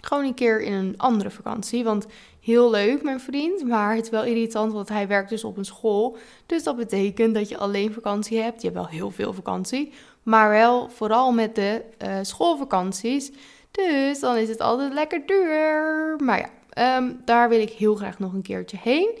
gewoon 0.00 0.24
een 0.24 0.34
keer 0.34 0.62
in 0.62 0.72
een 0.72 0.94
andere 0.96 1.30
vakantie. 1.30 1.84
Want 1.84 2.06
heel 2.40 2.70
leuk, 2.70 3.02
mijn 3.02 3.20
vriend. 3.20 3.64
Maar 3.64 3.94
het 3.94 4.04
is 4.04 4.10
wel 4.10 4.24
irritant, 4.24 4.72
want 4.72 4.88
hij 4.88 5.06
werkt 5.06 5.30
dus 5.30 5.44
op 5.44 5.56
een 5.56 5.64
school. 5.64 6.16
Dus 6.46 6.62
dat 6.62 6.76
betekent 6.76 7.34
dat 7.34 7.48
je 7.48 7.58
alleen 7.58 7.92
vakantie 7.92 8.38
hebt. 8.38 8.62
Je 8.62 8.68
hebt 8.68 8.80
wel 8.80 8.88
heel 8.88 9.10
veel 9.10 9.32
vakantie. 9.32 9.92
Maar 10.22 10.50
wel 10.50 10.88
vooral 10.88 11.32
met 11.32 11.54
de 11.54 11.82
uh, 12.02 12.18
schoolvakanties. 12.22 13.32
Dus 13.70 14.20
dan 14.20 14.36
is 14.36 14.48
het 14.48 14.60
altijd 14.60 14.92
lekker 14.92 15.26
duur. 15.26 16.16
Maar 16.18 16.38
ja, 16.38 16.48
ehm, 16.78 17.12
daar 17.24 17.48
wil 17.48 17.60
ik 17.60 17.70
heel 17.70 17.94
graag 17.94 18.18
nog 18.18 18.32
een 18.32 18.42
keertje 18.42 18.78
heen. 18.82 19.18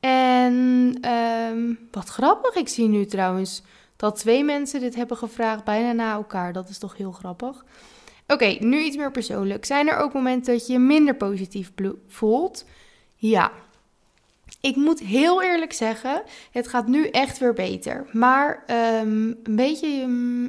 En 0.00 0.98
um, 1.50 1.78
wat 1.90 2.08
grappig, 2.08 2.54
ik 2.54 2.68
zie 2.68 2.88
nu 2.88 3.06
trouwens 3.06 3.62
dat 3.96 4.16
twee 4.16 4.44
mensen 4.44 4.80
dit 4.80 4.94
hebben 4.94 5.16
gevraagd 5.16 5.64
bijna 5.64 5.92
na 5.92 6.12
elkaar. 6.12 6.52
Dat 6.52 6.68
is 6.68 6.78
toch 6.78 6.96
heel 6.96 7.12
grappig. 7.12 7.64
Oké, 8.26 8.56
nu 8.60 8.82
iets 8.82 8.96
meer 8.96 9.10
persoonlijk. 9.10 9.64
Zijn 9.64 9.88
er 9.88 9.96
ook 9.96 10.12
momenten 10.12 10.52
dat 10.52 10.66
je 10.66 10.72
je 10.72 10.78
minder 10.78 11.14
positief 11.16 11.72
voelt? 12.08 12.64
Ja. 13.14 13.52
Ik 14.60 14.76
moet 14.76 15.00
heel 15.00 15.42
eerlijk 15.42 15.72
zeggen, 15.72 16.22
het 16.50 16.68
gaat 16.68 16.86
nu 16.86 17.08
echt 17.08 17.38
weer 17.38 17.52
beter. 17.52 18.06
Maar 18.12 18.64
um, 19.00 19.38
een 19.42 19.56
beetje 19.56 20.06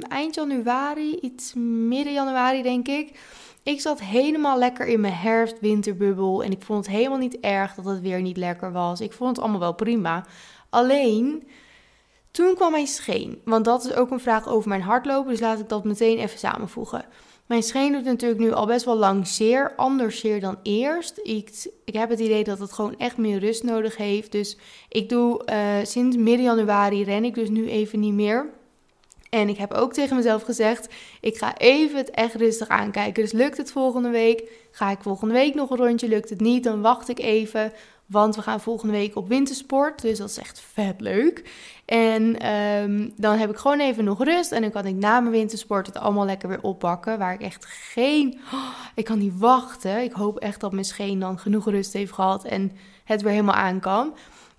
eind 0.08 0.34
januari, 0.34 1.18
iets 1.20 1.54
midden 1.88 2.12
januari 2.12 2.62
denk 2.62 2.88
ik. 2.88 3.18
Ik 3.66 3.80
zat 3.80 4.00
helemaal 4.00 4.58
lekker 4.58 4.86
in 4.86 5.00
mijn 5.00 5.12
herfst-winterbubbel. 5.12 6.44
En 6.44 6.50
ik 6.50 6.62
vond 6.62 6.86
het 6.86 6.94
helemaal 6.94 7.18
niet 7.18 7.40
erg 7.40 7.74
dat 7.74 7.84
het 7.84 8.00
weer 8.00 8.22
niet 8.22 8.36
lekker 8.36 8.72
was. 8.72 9.00
Ik 9.00 9.12
vond 9.12 9.30
het 9.30 9.38
allemaal 9.38 9.60
wel 9.60 9.74
prima. 9.74 10.24
Alleen, 10.70 11.48
toen 12.30 12.54
kwam 12.54 12.70
mijn 12.70 12.86
scheen. 12.86 13.40
Want 13.44 13.64
dat 13.64 13.84
is 13.84 13.94
ook 13.94 14.10
een 14.10 14.20
vraag 14.20 14.48
over 14.48 14.68
mijn 14.68 14.82
hardlopen. 14.82 15.30
Dus 15.30 15.40
laat 15.40 15.60
ik 15.60 15.68
dat 15.68 15.84
meteen 15.84 16.18
even 16.18 16.38
samenvoegen. 16.38 17.04
Mijn 17.46 17.62
scheen 17.62 17.92
doet 17.92 18.04
natuurlijk 18.04 18.40
nu 18.40 18.52
al 18.52 18.66
best 18.66 18.84
wel 18.84 18.96
lang 18.96 19.26
zeer, 19.26 19.72
anders 19.76 20.20
zeer 20.20 20.40
dan 20.40 20.58
eerst. 20.62 21.20
Ik, 21.22 21.70
ik 21.84 21.94
heb 21.94 22.10
het 22.10 22.20
idee 22.20 22.44
dat 22.44 22.58
het 22.58 22.72
gewoon 22.72 22.98
echt 22.98 23.16
meer 23.16 23.38
rust 23.38 23.62
nodig 23.62 23.96
heeft. 23.96 24.32
Dus 24.32 24.58
ik 24.88 25.08
doe 25.08 25.42
uh, 25.50 25.84
sinds 25.84 26.16
midden 26.16 26.44
januari 26.44 27.04
ren 27.04 27.24
ik 27.24 27.34
dus 27.34 27.48
nu 27.48 27.68
even 27.68 28.00
niet 28.00 28.14
meer. 28.14 28.50
En 29.30 29.48
ik 29.48 29.56
heb 29.56 29.72
ook 29.72 29.92
tegen 29.92 30.16
mezelf 30.16 30.42
gezegd: 30.42 30.94
ik 31.20 31.36
ga 31.36 31.56
even 31.56 31.96
het 31.96 32.10
echt 32.10 32.34
rustig 32.34 32.68
aankijken. 32.68 33.22
Dus 33.22 33.32
lukt 33.32 33.56
het 33.56 33.72
volgende 33.72 34.10
week? 34.10 34.50
Ga 34.70 34.90
ik 34.90 34.98
volgende 35.00 35.34
week 35.34 35.54
nog 35.54 35.70
een 35.70 35.76
rondje? 35.76 36.08
Lukt 36.08 36.30
het 36.30 36.40
niet? 36.40 36.64
Dan 36.64 36.80
wacht 36.80 37.08
ik 37.08 37.18
even. 37.18 37.72
Want 38.06 38.36
we 38.36 38.42
gaan 38.42 38.60
volgende 38.60 38.92
week 38.92 39.16
op 39.16 39.28
wintersport. 39.28 40.02
Dus 40.02 40.18
dat 40.18 40.30
is 40.30 40.38
echt 40.38 40.60
vet 40.60 41.00
leuk. 41.00 41.50
En 41.84 42.52
um, 42.52 43.12
dan 43.16 43.38
heb 43.38 43.50
ik 43.50 43.56
gewoon 43.56 43.80
even 43.80 44.04
nog 44.04 44.24
rust. 44.24 44.52
En 44.52 44.60
dan 44.60 44.70
kan 44.70 44.86
ik 44.86 44.94
na 44.94 45.20
mijn 45.20 45.32
wintersport 45.32 45.86
het 45.86 45.96
allemaal 45.96 46.24
lekker 46.24 46.48
weer 46.48 46.62
oppakken. 46.62 47.18
Waar 47.18 47.34
ik 47.34 47.40
echt 47.40 47.64
geen. 47.66 48.38
Ik 48.94 49.04
kan 49.04 49.18
niet 49.18 49.38
wachten. 49.38 50.02
Ik 50.02 50.12
hoop 50.12 50.38
echt 50.38 50.60
dat 50.60 50.72
mijn 50.72 50.84
scheen 50.84 51.18
dan 51.18 51.38
genoeg 51.38 51.70
rust 51.70 51.92
heeft 51.92 52.12
gehad. 52.12 52.44
En 52.44 52.72
het 53.04 53.22
weer 53.22 53.32
helemaal 53.32 53.54
aan 53.54 53.80
kan. 53.80 54.14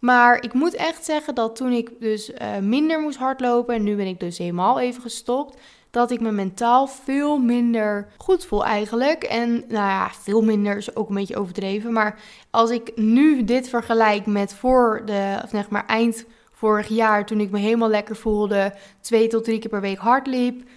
Maar 0.08 0.44
ik 0.44 0.54
moet 0.54 0.76
echt 0.76 1.06
zeggen 1.06 1.36
dat 1.36 1.56
toen 1.56 1.72
ik 1.72 1.92
dus 2.00 2.30
uh, 2.30 2.58
minder 2.62 3.00
moest 3.00 3.18
hardlopen. 3.18 3.76
En 3.76 3.84
nu 3.84 3.96
ben 3.96 4.08
ik 4.08 4.20
dus 4.20 4.38
helemaal 4.38 4.80
even 4.80 5.02
gestopt 5.02 5.60
dat 5.92 6.12
ik 6.12 6.20
me 6.20 6.32
mentaal 6.32 6.88
veel 6.88 7.38
minder 7.38 8.08
goed 8.18 8.46
voel 8.46 8.66
eigenlijk. 8.66 9.24
En 9.24 9.52
nou 9.52 9.90
ja, 9.90 10.10
veel 10.10 10.42
minder 10.42 10.78
is 10.78 10.96
ook 10.96 11.10
een 11.10 11.16
beetje 11.16 11.38
overdreven. 11.38 11.94
Maar 11.94 12.20
als 12.50 12.70
ik 12.70 12.92
nu 12.96 13.44
dit 13.44 13.70
vergelijk 13.70 14.26
met 14.26 14.54
voor 14.54 15.02
de, 15.06 15.40
of 15.44 15.50
zeg 15.50 15.70
maar 15.70 15.86
eind 15.86 16.26
vorig 16.52 16.88
jaar, 16.88 17.26
toen 17.26 17.40
ik 17.40 17.52
me 17.52 17.60
helemaal 17.60 17.90
lekker 17.90 18.16
voelde, 18.16 18.74
twee 19.02 19.28
tot 19.28 19.44
drie 19.44 19.60
keer 19.60 19.70
per 19.70 19.82
week 19.82 19.98
hard 19.98 20.28
liep. 20.28 20.70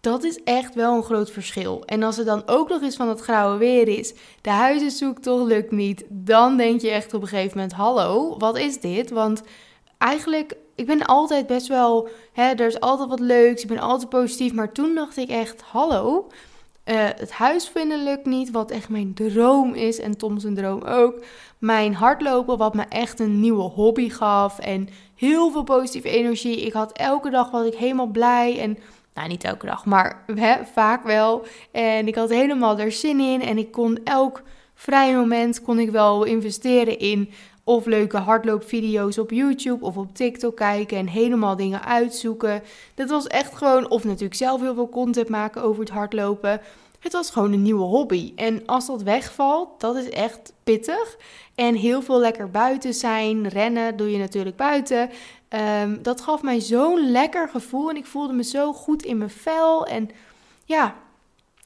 Dat 0.00 0.24
is 0.24 0.42
echt 0.44 0.74
wel 0.74 0.96
een 0.96 1.02
groot 1.02 1.30
verschil. 1.30 1.82
En 1.84 2.02
als 2.02 2.18
er 2.18 2.24
dan 2.24 2.42
ook 2.46 2.68
nog 2.68 2.82
eens 2.82 2.96
van 2.96 3.08
het 3.08 3.20
grauwe 3.20 3.58
weer 3.58 3.88
is, 3.88 4.14
de 4.40 4.50
huizenzoektocht 4.50 5.46
lukt 5.46 5.70
niet, 5.70 6.04
dan 6.08 6.56
denk 6.56 6.80
je 6.80 6.90
echt 6.90 7.14
op 7.14 7.22
een 7.22 7.28
gegeven 7.28 7.56
moment: 7.56 7.72
hallo, 7.72 8.36
wat 8.38 8.58
is 8.58 8.80
dit? 8.80 9.10
Want 9.10 9.42
eigenlijk, 9.98 10.56
ik 10.74 10.86
ben 10.86 11.06
altijd 11.06 11.46
best 11.46 11.66
wel, 11.66 12.08
hè, 12.32 12.42
er 12.42 12.66
is 12.66 12.80
altijd 12.80 13.08
wat 13.08 13.20
leuks, 13.20 13.62
ik 13.62 13.68
ben 13.68 13.78
altijd 13.78 14.08
positief. 14.08 14.52
Maar 14.52 14.72
toen 14.72 14.94
dacht 14.94 15.16
ik 15.16 15.28
echt: 15.28 15.60
hallo, 15.60 16.28
uh, 16.84 16.94
het 17.16 17.32
huis 17.32 17.68
vinden 17.68 18.04
lukt 18.04 18.26
niet, 18.26 18.50
wat 18.50 18.70
echt 18.70 18.88
mijn 18.88 19.14
droom 19.14 19.74
is. 19.74 19.98
En 19.98 20.16
Tom 20.16 20.38
zijn 20.38 20.54
droom 20.54 20.82
ook. 20.82 21.24
Mijn 21.58 21.94
hardlopen, 21.94 22.58
wat 22.58 22.74
me 22.74 22.82
echt 22.88 23.20
een 23.20 23.40
nieuwe 23.40 23.62
hobby 23.62 24.08
gaf. 24.10 24.58
En 24.58 24.88
heel 25.14 25.50
veel 25.50 25.62
positieve 25.62 26.08
energie. 26.08 26.60
Ik 26.60 26.72
had 26.72 26.92
elke 26.92 27.30
dag 27.30 27.50
was 27.50 27.66
ik 27.66 27.74
helemaal 27.74 28.06
blij. 28.06 28.60
En 28.60 28.78
nou, 29.14 29.28
niet 29.28 29.44
elke 29.44 29.66
dag, 29.66 29.84
maar 29.84 30.24
hè, 30.34 30.64
vaak 30.72 31.04
wel. 31.04 31.46
En 31.70 32.08
ik 32.08 32.14
had 32.14 32.28
helemaal 32.28 32.78
er 32.78 32.92
zin 32.92 33.20
in. 33.20 33.42
En 33.42 33.58
ik 33.58 33.70
kon 33.70 33.98
elk 34.04 34.42
vrij 34.74 35.14
moment 35.14 35.62
kon 35.62 35.78
ik 35.78 35.90
wel 35.90 36.24
investeren 36.24 36.98
in 36.98 37.30
of 37.64 37.86
leuke 37.86 38.16
hardloopvideo's 38.16 39.18
op 39.18 39.30
YouTube 39.30 39.84
of 39.84 39.96
op 39.96 40.14
TikTok 40.14 40.56
kijken 40.56 40.96
en 40.96 41.06
helemaal 41.06 41.56
dingen 41.56 41.84
uitzoeken. 41.84 42.62
Dat 42.94 43.10
was 43.10 43.26
echt 43.26 43.56
gewoon, 43.56 43.90
of 43.90 44.04
natuurlijk 44.04 44.34
zelf 44.34 44.60
heel 44.60 44.74
veel 44.74 44.88
content 44.88 45.28
maken 45.28 45.62
over 45.62 45.80
het 45.80 45.92
hardlopen. 45.92 46.60
Het 47.00 47.12
was 47.12 47.30
gewoon 47.30 47.52
een 47.52 47.62
nieuwe 47.62 47.84
hobby. 47.84 48.32
En 48.36 48.66
als 48.66 48.86
dat 48.86 49.02
wegvalt, 49.02 49.80
dat 49.80 49.96
is 49.96 50.10
echt 50.10 50.52
pittig. 50.64 51.16
En 51.54 51.74
heel 51.74 52.02
veel 52.02 52.18
lekker 52.18 52.50
buiten 52.50 52.94
zijn, 52.94 53.48
rennen 53.48 53.96
doe 53.96 54.10
je 54.10 54.18
natuurlijk 54.18 54.56
buiten. 54.56 55.10
Ehm, 55.48 56.02
dat 56.02 56.20
gaf 56.20 56.42
mij 56.42 56.60
zo'n 56.60 57.10
lekker 57.10 57.48
gevoel 57.48 57.90
en 57.90 57.96
ik 57.96 58.06
voelde 58.06 58.32
me 58.32 58.42
zo 58.42 58.72
goed 58.72 59.02
in 59.02 59.18
mijn 59.18 59.30
vel. 59.30 59.86
En 59.86 60.08
ja, 60.64 60.94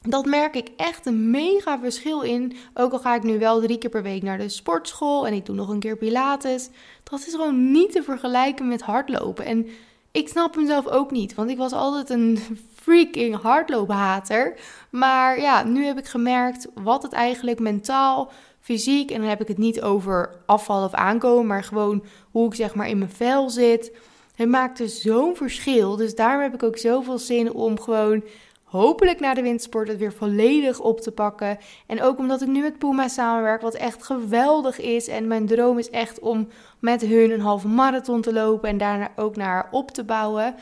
dat 0.01 0.25
merk 0.25 0.55
ik 0.55 0.69
echt 0.77 1.05
een 1.05 1.29
mega 1.31 1.79
verschil 1.79 2.21
in. 2.21 2.55
Ook 2.73 2.91
al 2.91 2.99
ga 2.99 3.15
ik 3.15 3.23
nu 3.23 3.39
wel 3.39 3.61
drie 3.61 3.77
keer 3.77 3.89
per 3.89 4.03
week 4.03 4.23
naar 4.23 4.37
de 4.37 4.49
sportschool 4.49 5.27
en 5.27 5.33
ik 5.33 5.45
doe 5.45 5.55
nog 5.55 5.69
een 5.69 5.79
keer 5.79 5.97
Pilates. 5.97 6.69
Dat 7.03 7.19
is 7.27 7.33
gewoon 7.33 7.71
niet 7.71 7.91
te 7.91 8.03
vergelijken 8.03 8.67
met 8.67 8.81
hardlopen. 8.81 9.45
En 9.45 9.67
ik 10.11 10.27
snap 10.27 10.55
hem 10.55 10.67
zelf 10.67 10.87
ook 10.87 11.11
niet, 11.11 11.35
want 11.35 11.49
ik 11.49 11.57
was 11.57 11.71
altijd 11.71 12.09
een 12.09 12.39
freaking 12.83 13.41
hardloophater. 13.41 14.59
Maar 14.89 15.39
ja, 15.39 15.63
nu 15.63 15.85
heb 15.85 15.97
ik 15.97 16.05
gemerkt 16.05 16.67
wat 16.73 17.03
het 17.03 17.13
eigenlijk 17.13 17.59
mentaal, 17.59 18.31
fysiek, 18.63 19.11
en 19.11 19.19
dan 19.19 19.29
heb 19.29 19.41
ik 19.41 19.47
het 19.47 19.57
niet 19.57 19.81
over 19.81 20.29
afvallen 20.45 20.85
of 20.85 20.93
aankomen, 20.93 21.47
maar 21.47 21.63
gewoon 21.63 22.03
hoe 22.31 22.47
ik 22.47 22.55
zeg 22.55 22.75
maar 22.75 22.87
in 22.87 22.97
mijn 22.97 23.09
vel 23.09 23.49
zit. 23.49 23.91
Het 24.35 24.49
maakte 24.49 24.87
zo'n 24.87 25.35
verschil. 25.35 25.95
Dus 25.95 26.15
daarom 26.15 26.41
heb 26.41 26.53
ik 26.53 26.63
ook 26.63 26.77
zoveel 26.77 27.17
zin 27.17 27.53
om 27.53 27.79
gewoon 27.79 28.23
hopelijk 28.63 29.19
na 29.19 29.33
de 29.33 29.41
wintersport 29.41 29.87
het 29.87 29.97
weer 29.97 30.13
volledig 30.13 30.79
op 30.79 31.01
te 31.01 31.11
pakken. 31.11 31.57
En 31.87 32.01
ook 32.01 32.17
omdat 32.17 32.41
ik 32.41 32.47
nu 32.47 32.61
met 32.61 32.77
Puma 32.77 33.07
samenwerk, 33.07 33.61
wat 33.61 33.73
echt 33.73 34.03
geweldig 34.03 34.79
is. 34.79 35.07
En 35.07 35.27
mijn 35.27 35.45
droom 35.45 35.77
is 35.77 35.89
echt 35.89 36.19
om 36.19 36.47
met 36.79 37.01
hun 37.01 37.31
een 37.31 37.41
halve 37.41 37.67
marathon 37.67 38.21
te 38.21 38.33
lopen 38.33 38.69
en 38.69 38.77
daarna 38.77 39.11
ook 39.15 39.35
naar 39.35 39.67
op 39.71 39.91
te 39.91 40.03
bouwen. 40.03 40.55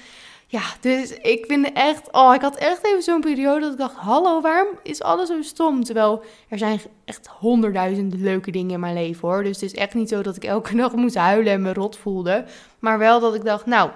Ja, 0.52 0.62
dus 0.80 1.12
ik 1.12 1.46
vind 1.46 1.74
echt, 1.74 2.12
oh, 2.12 2.34
ik 2.34 2.42
had 2.42 2.56
echt 2.56 2.86
even 2.86 3.02
zo'n 3.02 3.22
periode 3.22 3.60
dat 3.60 3.72
ik 3.72 3.78
dacht, 3.78 3.96
hallo, 3.96 4.42
waarom 4.42 4.68
is 4.84 5.02
alles 5.02 5.28
zo 5.28 5.42
stom? 5.42 5.84
Terwijl 5.84 6.24
er 6.50 6.58
zijn 6.58 6.80
echt 7.06 7.28
honderdduizenden 7.28 8.22
leuke 8.22 8.52
dingen 8.52 8.72
in 8.72 8.80
mijn 8.80 8.94
leven 8.94 9.28
hoor. 9.28 9.44
Dus 9.44 9.62
het 9.62 9.74
is 9.74 9.80
echt 9.80 9.94
niet 9.94 10.10
zo 10.10 10.22
dat 10.22 10.36
ik 10.36 10.44
elke 10.44 10.76
dag 10.82 10.94
moest 10.96 11.16
huilen 11.16 11.54
en 11.54 11.62
me 11.62 11.74
rot 11.74 11.98
voelde. 11.98 12.46
Maar 12.80 12.98
wel 12.98 13.20
dat 13.20 13.36
ik 13.36 13.46
dacht, 13.46 13.66
nou, 13.66 13.90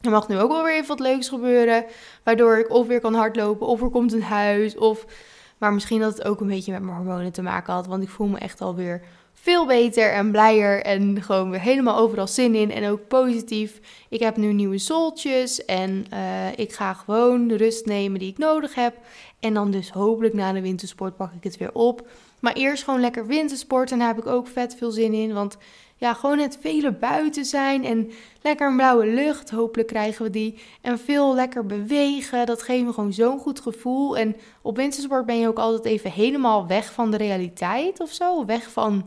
er 0.00 0.10
mag 0.10 0.28
nu 0.28 0.38
ook 0.38 0.50
wel 0.50 0.62
weer 0.62 0.74
even 0.74 0.88
wat 0.88 1.00
leuks 1.00 1.28
gebeuren. 1.28 1.84
Waardoor 2.22 2.58
ik 2.58 2.70
of 2.70 2.86
weer 2.86 3.00
kan 3.00 3.14
hardlopen, 3.14 3.66
of 3.66 3.82
er 3.82 3.90
komt 3.90 4.12
een 4.12 4.22
huis. 4.22 4.76
Of... 4.76 5.04
Maar 5.58 5.72
misschien 5.72 6.00
dat 6.00 6.16
het 6.16 6.26
ook 6.26 6.40
een 6.40 6.46
beetje 6.46 6.72
met 6.72 6.82
mijn 6.82 6.96
hormonen 6.96 7.32
te 7.32 7.42
maken 7.42 7.72
had. 7.72 7.86
Want 7.86 8.02
ik 8.02 8.08
voel 8.08 8.26
me 8.26 8.38
echt 8.38 8.60
alweer 8.60 9.02
veel 9.42 9.66
beter 9.66 10.12
en 10.12 10.30
blijer. 10.30 10.82
En 10.82 11.22
gewoon 11.22 11.50
weer 11.50 11.60
helemaal 11.60 11.96
overal 11.96 12.26
zin 12.26 12.54
in. 12.54 12.70
En 12.70 12.90
ook 12.90 13.08
positief. 13.08 13.80
Ik 14.08 14.20
heb 14.20 14.36
nu 14.36 14.52
nieuwe 14.52 14.78
zoltjes. 14.78 15.64
En 15.64 16.06
uh, 16.12 16.58
ik 16.58 16.72
ga 16.72 16.94
gewoon 16.94 17.48
de 17.48 17.56
rust 17.56 17.86
nemen 17.86 18.18
die 18.18 18.30
ik 18.30 18.38
nodig 18.38 18.74
heb. 18.74 18.94
En 19.40 19.54
dan 19.54 19.70
dus 19.70 19.90
hopelijk 19.90 20.34
na 20.34 20.52
de 20.52 20.60
wintersport 20.60 21.16
pak 21.16 21.32
ik 21.32 21.44
het 21.44 21.56
weer 21.56 21.72
op. 21.72 22.08
Maar 22.40 22.52
eerst 22.52 22.84
gewoon 22.84 23.00
lekker 23.00 23.26
wintersport. 23.26 23.92
En 23.92 23.98
daar 23.98 24.08
heb 24.08 24.18
ik 24.18 24.26
ook 24.26 24.46
vet 24.46 24.74
veel 24.78 24.90
zin 24.90 25.12
in. 25.12 25.32
Want 25.32 25.56
ja, 25.96 26.14
gewoon 26.14 26.38
het 26.38 26.58
vele 26.60 26.92
buiten 26.92 27.44
zijn 27.44 27.84
en 27.84 28.10
lekker 28.42 28.68
een 28.68 28.76
blauwe 28.76 29.06
lucht. 29.06 29.50
Hopelijk 29.50 29.88
krijgen 29.88 30.24
we 30.24 30.30
die. 30.30 30.58
En 30.80 30.98
veel 30.98 31.34
lekker 31.34 31.66
bewegen. 31.66 32.46
Dat 32.46 32.62
geeft 32.62 32.84
me 32.84 32.92
gewoon 32.92 33.12
zo'n 33.12 33.38
goed 33.38 33.60
gevoel. 33.60 34.16
En 34.16 34.36
op 34.62 34.76
wintersport 34.76 35.26
ben 35.26 35.38
je 35.38 35.48
ook 35.48 35.58
altijd 35.58 35.84
even 35.84 36.10
helemaal 36.10 36.66
weg 36.66 36.92
van 36.92 37.10
de 37.10 37.16
realiteit 37.16 38.00
of 38.00 38.12
zo. 38.12 38.44
Weg 38.44 38.70
van 38.70 39.06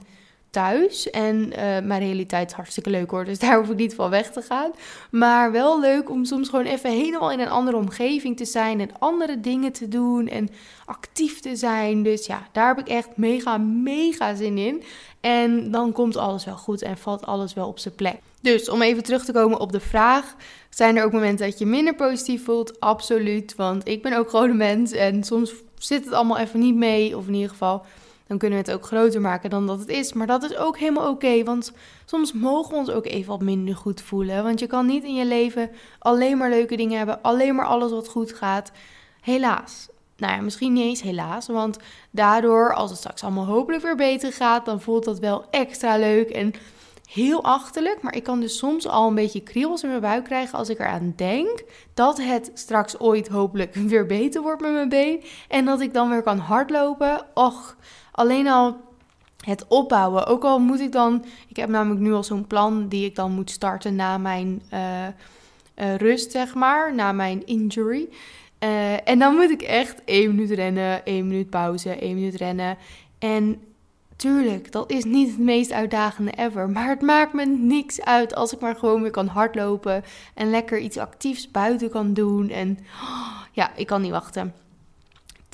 thuis. 0.55 1.09
En 1.09 1.35
uh, 1.35 1.55
mijn 1.59 1.99
realiteit 1.99 2.49
is 2.49 2.55
hartstikke 2.55 2.89
leuk 2.89 3.11
hoor, 3.11 3.25
dus 3.25 3.39
daar 3.43 3.57
hoef 3.57 3.69
ik 3.69 3.77
niet 3.77 3.95
van 3.95 4.09
weg 4.09 4.31
te 4.31 4.41
gaan. 4.41 4.71
Maar 5.11 5.51
wel 5.51 5.79
leuk 5.79 6.09
om 6.09 6.25
soms 6.25 6.49
gewoon 6.49 6.65
even 6.65 6.91
helemaal 6.91 7.31
in 7.31 7.39
een 7.39 7.49
andere 7.49 7.77
omgeving 7.77 8.37
te 8.37 8.45
zijn 8.45 8.79
en 8.79 8.89
andere 8.99 9.39
dingen 9.39 9.71
te 9.71 9.87
doen 9.87 10.27
en 10.27 10.49
actief 10.85 11.39
te 11.39 11.55
zijn. 11.55 12.03
Dus 12.03 12.25
ja, 12.25 12.47
daar 12.51 12.67
heb 12.67 12.79
ik 12.79 12.87
echt 12.87 13.09
mega, 13.15 13.57
mega 13.57 14.35
zin 14.35 14.57
in. 14.57 14.83
En 15.21 15.71
dan 15.71 15.91
komt 15.91 16.17
alles 16.17 16.45
wel 16.45 16.57
goed 16.57 16.81
en 16.81 16.97
valt 16.97 17.25
alles 17.25 17.53
wel 17.53 17.67
op 17.67 17.79
zijn 17.79 17.95
plek. 17.95 18.17
Dus 18.41 18.69
om 18.69 18.81
even 18.81 19.03
terug 19.03 19.25
te 19.25 19.31
komen 19.31 19.59
op 19.59 19.71
de 19.71 19.79
vraag: 19.79 20.35
zijn 20.69 20.97
er 20.97 21.03
ook 21.03 21.11
momenten 21.11 21.45
dat 21.49 21.59
je 21.59 21.65
minder 21.65 21.95
positief 21.95 22.43
voelt? 22.43 22.79
Absoluut, 22.79 23.55
want 23.55 23.87
ik 23.87 24.01
ben 24.01 24.17
ook 24.17 24.29
gewoon 24.29 24.49
een 24.49 24.57
mens 24.57 24.91
en 24.91 25.23
soms 25.23 25.53
zit 25.77 26.05
het 26.05 26.13
allemaal 26.13 26.37
even 26.37 26.59
niet 26.59 26.75
mee, 26.75 27.17
of 27.17 27.27
in 27.27 27.33
ieder 27.33 27.49
geval 27.49 27.85
dan 28.27 28.37
kunnen 28.37 28.59
we 28.59 28.71
het 28.71 28.73
ook 28.73 28.85
groter 28.85 29.21
maken 29.21 29.49
dan 29.49 29.67
dat 29.67 29.79
het 29.79 29.89
is. 29.89 30.13
Maar 30.13 30.27
dat 30.27 30.43
is 30.43 30.55
ook 30.55 30.77
helemaal 30.77 31.09
oké, 31.09 31.43
want 31.43 31.71
soms 32.05 32.33
mogen 32.33 32.71
we 32.71 32.77
ons 32.77 32.89
ook 32.89 33.05
even 33.05 33.29
wat 33.29 33.41
minder 33.41 33.75
goed 33.75 34.01
voelen. 34.01 34.43
Want 34.43 34.59
je 34.59 34.67
kan 34.67 34.85
niet 34.85 35.03
in 35.03 35.15
je 35.15 35.25
leven 35.25 35.69
alleen 35.99 36.37
maar 36.37 36.49
leuke 36.49 36.75
dingen 36.75 36.97
hebben, 36.97 37.21
alleen 37.21 37.55
maar 37.55 37.65
alles 37.65 37.91
wat 37.91 38.07
goed 38.07 38.33
gaat. 38.33 38.71
Helaas. 39.21 39.87
Nou 40.17 40.33
ja, 40.33 40.41
misschien 40.41 40.73
niet 40.73 40.83
eens 40.83 41.01
helaas, 41.01 41.47
want 41.47 41.77
daardoor, 42.11 42.73
als 42.73 42.89
het 42.89 42.99
straks 42.99 43.23
allemaal 43.23 43.45
hopelijk 43.45 43.83
weer 43.83 43.95
beter 43.95 44.33
gaat, 44.33 44.65
dan 44.65 44.81
voelt 44.81 45.05
dat 45.05 45.19
wel 45.19 45.45
extra 45.49 45.97
leuk 45.97 46.29
en 46.29 46.53
heel 47.09 47.43
achterlijk. 47.43 48.01
Maar 48.01 48.15
ik 48.15 48.23
kan 48.23 48.39
dus 48.39 48.57
soms 48.57 48.87
al 48.87 49.07
een 49.07 49.15
beetje 49.15 49.41
kriebels 49.41 49.83
in 49.83 49.89
mijn 49.89 50.01
buik 50.01 50.23
krijgen 50.23 50.57
als 50.57 50.69
ik 50.69 50.79
eraan 50.79 51.13
denk 51.15 51.63
dat 51.93 52.17
het 52.17 52.51
straks 52.53 52.99
ooit 52.99 53.27
hopelijk 53.27 53.73
weer 53.93 54.05
beter 54.05 54.41
wordt 54.41 54.61
met 54.61 54.71
mijn 54.71 54.89
been. 54.89 55.23
En 55.47 55.65
dat 55.65 55.81
ik 55.81 55.93
dan 55.93 56.09
weer 56.09 56.23
kan 56.23 56.37
hardlopen. 56.37 57.25
Och, 57.33 57.75
Alleen 58.15 58.47
al 58.47 58.77
het 59.45 59.65
opbouwen. 59.67 60.25
Ook 60.25 60.43
al 60.43 60.59
moet 60.59 60.79
ik 60.79 60.91
dan. 60.91 61.25
Ik 61.47 61.55
heb 61.55 61.69
namelijk 61.69 62.01
nu 62.01 62.13
al 62.13 62.23
zo'n 62.23 62.47
plan 62.47 62.87
die 62.87 63.05
ik 63.05 63.15
dan 63.15 63.31
moet 63.31 63.51
starten 63.51 63.95
na 63.95 64.17
mijn 64.17 64.61
uh, 64.73 65.07
uh, 65.75 65.95
rust, 65.95 66.31
zeg 66.31 66.53
maar. 66.53 66.95
Na 66.95 67.11
mijn 67.11 67.45
injury. 67.45 68.09
Uh, 68.59 69.09
en 69.09 69.19
dan 69.19 69.35
moet 69.35 69.49
ik 69.49 69.61
echt 69.61 70.03
één 70.05 70.35
minuut 70.35 70.51
rennen, 70.51 71.05
één 71.05 71.27
minuut 71.27 71.49
pauze, 71.49 71.89
één 71.89 72.15
minuut 72.15 72.35
rennen. 72.35 72.77
En 73.19 73.61
tuurlijk, 74.15 74.71
dat 74.71 74.91
is 74.91 75.03
niet 75.03 75.29
het 75.29 75.39
meest 75.39 75.71
uitdagende 75.71 76.31
ever. 76.31 76.69
Maar 76.69 76.89
het 76.89 77.01
maakt 77.01 77.33
me 77.33 77.45
niks 77.45 78.01
uit 78.01 78.35
als 78.35 78.53
ik 78.53 78.59
maar 78.59 78.75
gewoon 78.75 79.01
weer 79.01 79.11
kan 79.11 79.27
hardlopen. 79.27 80.03
En 80.33 80.49
lekker 80.49 80.79
iets 80.79 80.97
actiefs 80.97 81.51
buiten 81.51 81.89
kan 81.89 82.13
doen. 82.13 82.49
En 82.49 82.77
oh, 83.01 83.41
ja, 83.51 83.71
ik 83.75 83.87
kan 83.87 84.01
niet 84.01 84.11
wachten 84.11 84.53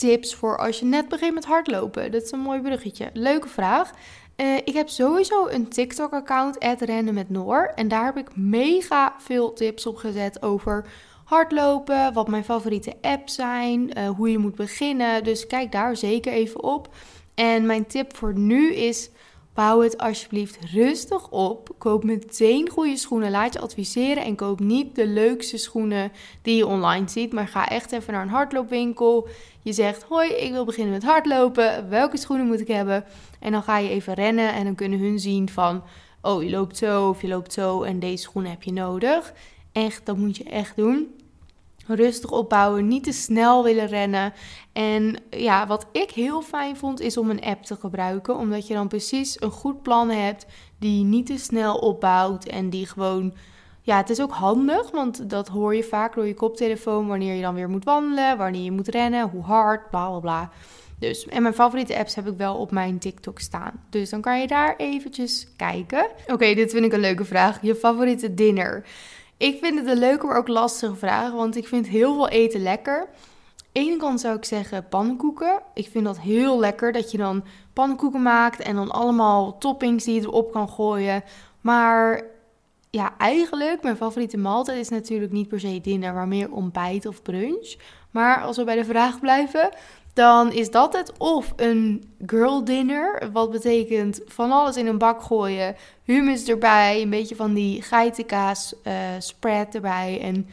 tips 0.01 0.35
voor 0.35 0.57
als 0.57 0.79
je 0.79 0.85
net 0.85 1.07
begint 1.09 1.33
met 1.33 1.45
hardlopen? 1.45 2.11
Dat 2.11 2.21
is 2.21 2.31
een 2.31 2.39
mooi 2.39 2.61
bruggetje. 2.61 3.09
Leuke 3.13 3.47
vraag. 3.47 3.91
Uh, 4.37 4.55
ik 4.55 4.73
heb 4.73 4.89
sowieso 4.89 5.47
een 5.47 5.67
TikTok-account, 5.67 6.57
rennen 6.79 7.13
met 7.13 7.29
Noor. 7.29 7.71
En 7.75 7.87
daar 7.87 8.05
heb 8.05 8.17
ik 8.17 8.35
mega 8.35 9.15
veel 9.17 9.53
tips 9.53 9.85
op 9.85 9.95
gezet 9.95 10.41
over 10.41 10.85
hardlopen, 11.25 12.13
wat 12.13 12.27
mijn 12.27 12.43
favoriete 12.43 12.93
apps 13.01 13.35
zijn, 13.35 13.97
uh, 13.97 14.09
hoe 14.09 14.31
je 14.31 14.37
moet 14.37 14.55
beginnen. 14.55 15.23
Dus 15.23 15.47
kijk 15.47 15.71
daar 15.71 15.95
zeker 15.97 16.33
even 16.33 16.63
op. 16.63 16.93
En 17.35 17.65
mijn 17.65 17.85
tip 17.85 18.15
voor 18.17 18.37
nu 18.37 18.73
is 18.73 19.09
Bouw 19.53 19.81
het 19.81 19.97
alsjeblieft 19.97 20.57
rustig 20.73 21.29
op. 21.29 21.69
Koop 21.77 22.03
meteen 22.03 22.69
goede 22.69 22.97
schoenen. 22.97 23.31
Laat 23.31 23.53
je 23.53 23.59
adviseren 23.59 24.23
en 24.23 24.35
koop 24.35 24.59
niet 24.59 24.95
de 24.95 25.07
leukste 25.07 25.57
schoenen 25.57 26.11
die 26.41 26.55
je 26.55 26.67
online 26.67 27.09
ziet. 27.09 27.33
Maar 27.33 27.47
ga 27.47 27.69
echt 27.69 27.91
even 27.91 28.13
naar 28.13 28.21
een 28.21 28.29
hardloopwinkel. 28.29 29.27
Je 29.61 29.73
zegt: 29.73 30.03
Hoi, 30.03 30.29
ik 30.29 30.51
wil 30.51 30.65
beginnen 30.65 30.93
met 30.93 31.03
hardlopen. 31.03 31.89
Welke 31.89 32.17
schoenen 32.17 32.47
moet 32.47 32.59
ik 32.59 32.67
hebben? 32.67 33.05
En 33.39 33.51
dan 33.51 33.63
ga 33.63 33.77
je 33.77 33.89
even 33.89 34.13
rennen 34.13 34.53
en 34.53 34.63
dan 34.63 34.75
kunnen 34.75 34.99
hun 34.99 35.19
zien 35.19 35.49
van: 35.49 35.83
Oh, 36.21 36.43
je 36.43 36.49
loopt 36.49 36.77
zo 36.77 37.09
of 37.09 37.21
je 37.21 37.27
loopt 37.27 37.53
zo 37.53 37.81
en 37.83 37.99
deze 37.99 38.23
schoenen 38.23 38.51
heb 38.51 38.63
je 38.63 38.73
nodig. 38.73 39.33
Echt, 39.71 40.05
dat 40.05 40.17
moet 40.17 40.37
je 40.37 40.43
echt 40.43 40.75
doen 40.75 41.20
rustig 41.95 42.31
opbouwen, 42.31 42.87
niet 42.87 43.03
te 43.03 43.11
snel 43.11 43.63
willen 43.63 43.87
rennen. 43.87 44.33
En 44.73 45.15
ja, 45.29 45.67
wat 45.67 45.87
ik 45.91 46.11
heel 46.11 46.41
fijn 46.41 46.77
vond 46.77 46.99
is 46.99 47.17
om 47.17 47.29
een 47.29 47.43
app 47.43 47.63
te 47.63 47.75
gebruiken, 47.75 48.37
omdat 48.37 48.67
je 48.67 48.73
dan 48.73 48.87
precies 48.87 49.41
een 49.41 49.51
goed 49.51 49.81
plan 49.81 50.09
hebt 50.09 50.45
die 50.79 51.03
niet 51.03 51.25
te 51.25 51.37
snel 51.37 51.75
opbouwt 51.75 52.45
en 52.45 52.69
die 52.69 52.85
gewoon 52.85 53.33
ja, 53.83 53.97
het 53.97 54.09
is 54.09 54.21
ook 54.21 54.31
handig, 54.31 54.91
want 54.91 55.29
dat 55.29 55.47
hoor 55.47 55.75
je 55.75 55.83
vaak 55.83 56.15
door 56.15 56.27
je 56.27 56.33
koptelefoon 56.33 57.07
wanneer 57.07 57.33
je 57.33 57.41
dan 57.41 57.53
weer 57.53 57.69
moet 57.69 57.83
wandelen, 57.83 58.37
wanneer 58.37 58.63
je 58.63 58.71
moet 58.71 58.87
rennen, 58.87 59.29
hoe 59.29 59.43
hard, 59.43 59.89
bla 59.89 60.07
bla 60.09 60.19
bla. 60.19 60.51
Dus, 60.99 61.27
en 61.27 61.41
mijn 61.41 61.53
favoriete 61.53 61.97
apps 61.97 62.15
heb 62.15 62.27
ik 62.27 62.37
wel 62.37 62.55
op 62.55 62.71
mijn 62.71 62.99
TikTok 62.99 63.39
staan. 63.39 63.83
Dus 63.89 64.09
dan 64.09 64.21
kan 64.21 64.39
je 64.39 64.47
daar 64.47 64.75
eventjes 64.77 65.47
kijken. 65.55 66.07
Oké, 66.27 66.53
dit 66.53 66.71
vind 66.71 66.85
ik 66.85 66.93
een 66.93 66.99
leuke 66.99 67.25
vraag. 67.25 67.61
Je 67.61 67.75
favoriete 67.75 68.33
dinner? 68.33 68.85
Ik 69.41 69.59
vind 69.59 69.79
het 69.79 69.87
een 69.87 69.97
leuke, 69.97 70.25
maar 70.25 70.37
ook 70.37 70.47
lastige 70.47 70.95
vraag, 70.95 71.31
want 71.31 71.55
ik 71.55 71.67
vind 71.67 71.87
heel 71.87 72.13
veel 72.13 72.29
eten 72.29 72.61
lekker. 72.61 73.09
ene 73.71 73.97
kant 73.97 74.19
zou 74.19 74.35
ik 74.35 74.45
zeggen 74.45 74.87
pannenkoeken. 74.87 75.61
Ik 75.73 75.87
vind 75.87 76.05
dat 76.05 76.19
heel 76.19 76.59
lekker 76.59 76.91
dat 76.91 77.11
je 77.11 77.17
dan 77.17 77.43
pannenkoeken 77.73 78.21
maakt 78.21 78.59
en 78.59 78.75
dan 78.75 78.91
allemaal 78.91 79.57
toppings 79.57 80.03
die 80.03 80.13
je 80.13 80.21
erop 80.21 80.51
kan 80.51 80.69
gooien. 80.69 81.23
Maar 81.61 82.21
ja, 82.89 83.17
eigenlijk, 83.17 83.83
mijn 83.83 83.97
favoriete 83.97 84.37
maaltijd 84.37 84.77
is 84.77 84.89
natuurlijk 84.89 85.31
niet 85.31 85.47
per 85.47 85.59
se 85.59 85.81
dinner, 85.81 86.13
maar 86.13 86.27
meer 86.27 86.51
ontbijt 86.51 87.05
of 87.05 87.21
brunch. 87.21 87.75
Maar 88.11 88.41
als 88.41 88.57
we 88.57 88.63
bij 88.63 88.75
de 88.75 88.85
vraag 88.85 89.19
blijven, 89.19 89.69
dan 90.13 90.51
is 90.51 90.71
dat 90.71 90.93
het. 90.93 91.17
Of 91.17 91.53
een 91.55 92.03
girl 92.25 92.63
dinner, 92.63 93.29
wat 93.31 93.51
betekent 93.51 94.21
van 94.25 94.51
alles 94.51 94.77
in 94.77 94.87
een 94.87 94.97
bak 94.97 95.21
gooien, 95.21 95.75
hummus 96.03 96.47
erbij, 96.47 97.01
een 97.01 97.09
beetje 97.09 97.35
van 97.35 97.53
die 97.53 97.81
geitenkaas 97.81 98.73
uh, 98.83 98.93
spread 99.19 99.75
erbij. 99.75 100.19
En 100.21 100.49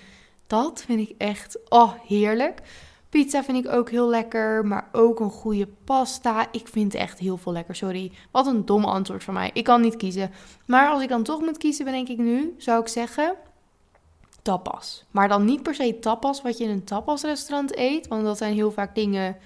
dat 0.47 0.83
vind 0.87 1.09
ik 1.09 1.15
echt, 1.19 1.59
oh, 1.69 1.93
heerlijk. 2.07 2.61
Pizza 3.09 3.45
vind 3.45 3.67
ik 3.67 3.73
ook 3.73 3.91
heel 3.91 4.09
lekker, 4.09 4.67
maar 4.67 4.89
ook 4.93 5.21
een 5.21 5.31
goede 5.31 5.69
pasta. 5.85 6.47
Ik 6.53 6.69
vind 6.69 6.95
echt 6.95 7.19
heel 7.19 7.37
veel 7.37 7.53
lekker, 7.53 7.75
sorry. 7.75 8.13
Wat 8.31 8.47
een 8.47 8.65
dom 8.65 8.85
antwoord 8.85 9.25
van 9.25 9.35
mij. 9.35 9.51
Ik 9.53 9.65
kan 9.65 9.81
niet 9.81 9.97
kiezen. 9.97 10.31
Maar 10.67 10.89
als 10.89 11.03
ik 11.03 11.09
dan 11.09 11.23
toch 11.23 11.41
moet 11.41 11.59
kiezen, 11.59 11.85
denk 11.85 12.09
ik 12.09 12.19
nu, 12.19 12.55
zou 12.59 12.81
ik 12.81 12.89
zeggen 12.89 13.35
tapas. 14.43 15.05
Maar 15.11 15.29
dan 15.29 15.45
niet 15.45 15.63
per 15.63 15.75
se 15.75 15.99
tapas 15.99 16.43
wat 16.43 16.59
je 16.59 16.65
in 16.65 16.71
een 16.71 16.85
tapasrestaurant 16.85 17.77
eet, 17.77 18.09
want 18.09 18.25
dat 18.25 18.39
zijn 18.39 18.55
heel 18.55 18.71
vaak 18.71 18.95
dingen, 18.95 19.37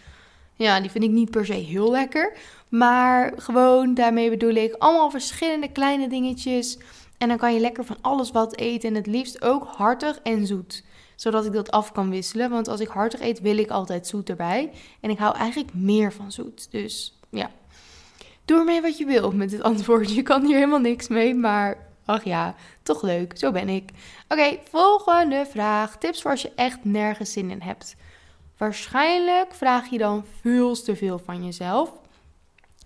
ja, 0.55 0.81
die 0.81 0.91
vind 0.91 1.05
ik 1.05 1.11
niet 1.11 1.31
per 1.31 1.47
se 1.47 1.53
heel 1.53 1.91
lekker. 1.91 2.37
Maar 2.69 3.33
gewoon, 3.37 3.95
daarmee 3.95 4.31
bedoel 4.31 4.55
ik 4.55 4.75
allemaal 4.79 5.11
verschillende 5.11 5.73
kleine 5.73 6.09
dingetjes. 6.09 6.79
En 7.19 7.29
dan 7.29 7.37
kan 7.37 7.55
je 7.55 7.61
lekker 7.61 7.85
van 7.85 7.99
alles 8.01 8.31
wat 8.31 8.57
eten 8.57 8.89
en 8.89 8.95
het 8.95 9.07
liefst 9.07 9.43
ook 9.43 9.65
hartig 9.65 10.19
en 10.23 10.47
zoet 10.47 10.83
zodat 11.23 11.47
ik 11.47 11.53
dat 11.53 11.71
af 11.71 11.93
kan 11.93 12.11
wisselen. 12.11 12.51
Want 12.51 12.69
als 12.69 12.81
ik 12.81 12.89
hartig 12.89 13.21
eet, 13.21 13.41
wil 13.41 13.59
ik 13.59 13.71
altijd 13.71 14.07
zoet 14.07 14.29
erbij. 14.29 14.71
En 15.01 15.11
ik 15.11 15.19
hou 15.19 15.37
eigenlijk 15.37 15.75
meer 15.75 16.13
van 16.13 16.33
zoet. 16.33 16.71
Dus 16.71 17.19
ja. 17.31 17.51
Doe 18.45 18.59
ermee 18.59 18.81
wat 18.81 18.99
je 18.99 19.05
wil 19.05 19.31
met 19.31 19.51
dit 19.51 19.63
antwoord. 19.73 20.15
Je 20.15 20.23
kan 20.23 20.45
hier 20.45 20.55
helemaal 20.55 20.79
niks 20.79 21.09
mee, 21.09 21.35
maar 21.35 21.92
ach 22.05 22.25
ja, 22.25 22.55
toch 22.83 23.03
leuk. 23.03 23.39
Zo 23.39 23.51
ben 23.51 23.69
ik. 23.69 23.91
Oké, 24.29 24.59
volgende 24.71 25.47
vraag. 25.51 25.99
Tips 25.99 26.23
voor 26.23 26.31
als 26.31 26.43
je 26.43 26.53
echt 26.55 26.85
nergens 26.85 27.33
zin 27.33 27.51
in 27.51 27.63
hebt. 27.63 27.97
Waarschijnlijk 28.57 29.55
vraag 29.55 29.89
je 29.89 29.99
dan 29.99 30.25
veel 30.41 30.83
te 30.83 30.97
veel 30.97 31.19
van 31.19 31.45
jezelf. 31.45 31.93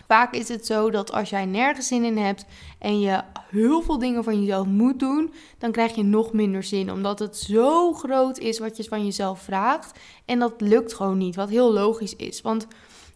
Vaak 0.06 0.32
is 0.32 0.48
het 0.48 0.66
zo 0.66 0.90
dat 0.90 1.12
als 1.12 1.30
jij 1.30 1.44
nergens 1.44 1.86
zin 1.86 2.04
in 2.04 2.16
hebt 2.16 2.44
en 2.78 3.00
je 3.00 3.22
heel 3.50 3.82
veel 3.82 3.98
dingen 3.98 4.24
van 4.24 4.40
jezelf 4.40 4.66
moet 4.66 4.98
doen, 4.98 5.32
dan 5.58 5.72
krijg 5.72 5.94
je 5.94 6.02
nog 6.02 6.32
minder 6.32 6.62
zin. 6.62 6.92
Omdat 6.92 7.18
het 7.18 7.36
zo 7.36 7.92
groot 7.92 8.38
is 8.38 8.58
wat 8.58 8.76
je 8.76 8.84
van 8.84 9.04
jezelf 9.04 9.40
vraagt. 9.40 9.98
En 10.24 10.38
dat 10.38 10.60
lukt 10.60 10.94
gewoon 10.94 11.18
niet, 11.18 11.36
wat 11.36 11.48
heel 11.48 11.72
logisch 11.72 12.16
is. 12.16 12.42
Want 12.42 12.66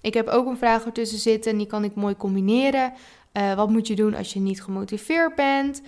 ik 0.00 0.14
heb 0.14 0.28
ook 0.28 0.46
een 0.46 0.56
vraag 0.56 0.84
ertussen 0.84 1.18
zitten 1.18 1.52
en 1.52 1.58
die 1.58 1.66
kan 1.66 1.84
ik 1.84 1.94
mooi 1.94 2.16
combineren. 2.16 2.92
Uh, 3.32 3.54
wat 3.54 3.70
moet 3.70 3.86
je 3.86 3.94
doen 3.94 4.14
als 4.14 4.32
je 4.32 4.40
niet 4.40 4.62
gemotiveerd 4.62 5.34
bent? 5.34 5.82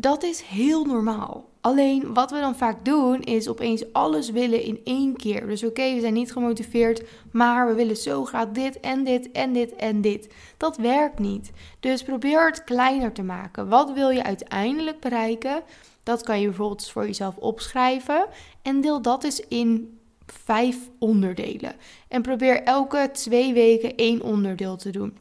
Dat 0.00 0.22
is 0.22 0.40
heel 0.40 0.84
normaal. 0.84 1.48
Alleen 1.60 2.14
wat 2.14 2.30
we 2.30 2.38
dan 2.38 2.56
vaak 2.56 2.84
doen 2.84 3.22
is 3.22 3.48
opeens 3.48 3.92
alles 3.92 4.30
willen 4.30 4.62
in 4.62 4.80
één 4.84 5.16
keer. 5.16 5.46
Dus 5.46 5.64
oké, 5.64 5.94
we 5.94 6.00
zijn 6.00 6.12
niet 6.12 6.32
gemotiveerd, 6.32 7.02
maar 7.32 7.66
we 7.66 7.74
willen 7.74 7.96
zo 7.96 8.24
graag 8.24 8.48
dit 8.48 8.80
en 8.80 9.04
dit 9.04 9.32
en 9.32 9.52
dit 9.52 9.76
en 9.76 10.00
dit. 10.00 10.28
Dat 10.56 10.76
werkt 10.76 11.18
niet. 11.18 11.50
Dus 11.80 12.02
probeer 12.02 12.46
het 12.46 12.64
kleiner 12.64 13.12
te 13.12 13.22
maken. 13.22 13.68
Wat 13.68 13.92
wil 13.92 14.10
je 14.10 14.22
uiteindelijk 14.22 15.00
bereiken? 15.00 15.62
Dat 16.02 16.22
kan 16.22 16.40
je 16.40 16.46
bijvoorbeeld 16.46 16.88
voor 16.88 17.06
jezelf 17.06 17.36
opschrijven 17.36 18.26
en 18.62 18.80
deel 18.80 19.02
dat 19.02 19.24
eens 19.24 19.40
in 19.40 19.98
vijf 20.26 20.76
onderdelen. 20.98 21.74
En 22.08 22.22
probeer 22.22 22.62
elke 22.62 23.10
twee 23.12 23.52
weken 23.52 23.96
één 23.96 24.22
onderdeel 24.22 24.76
te 24.76 24.90
doen. 24.90 25.16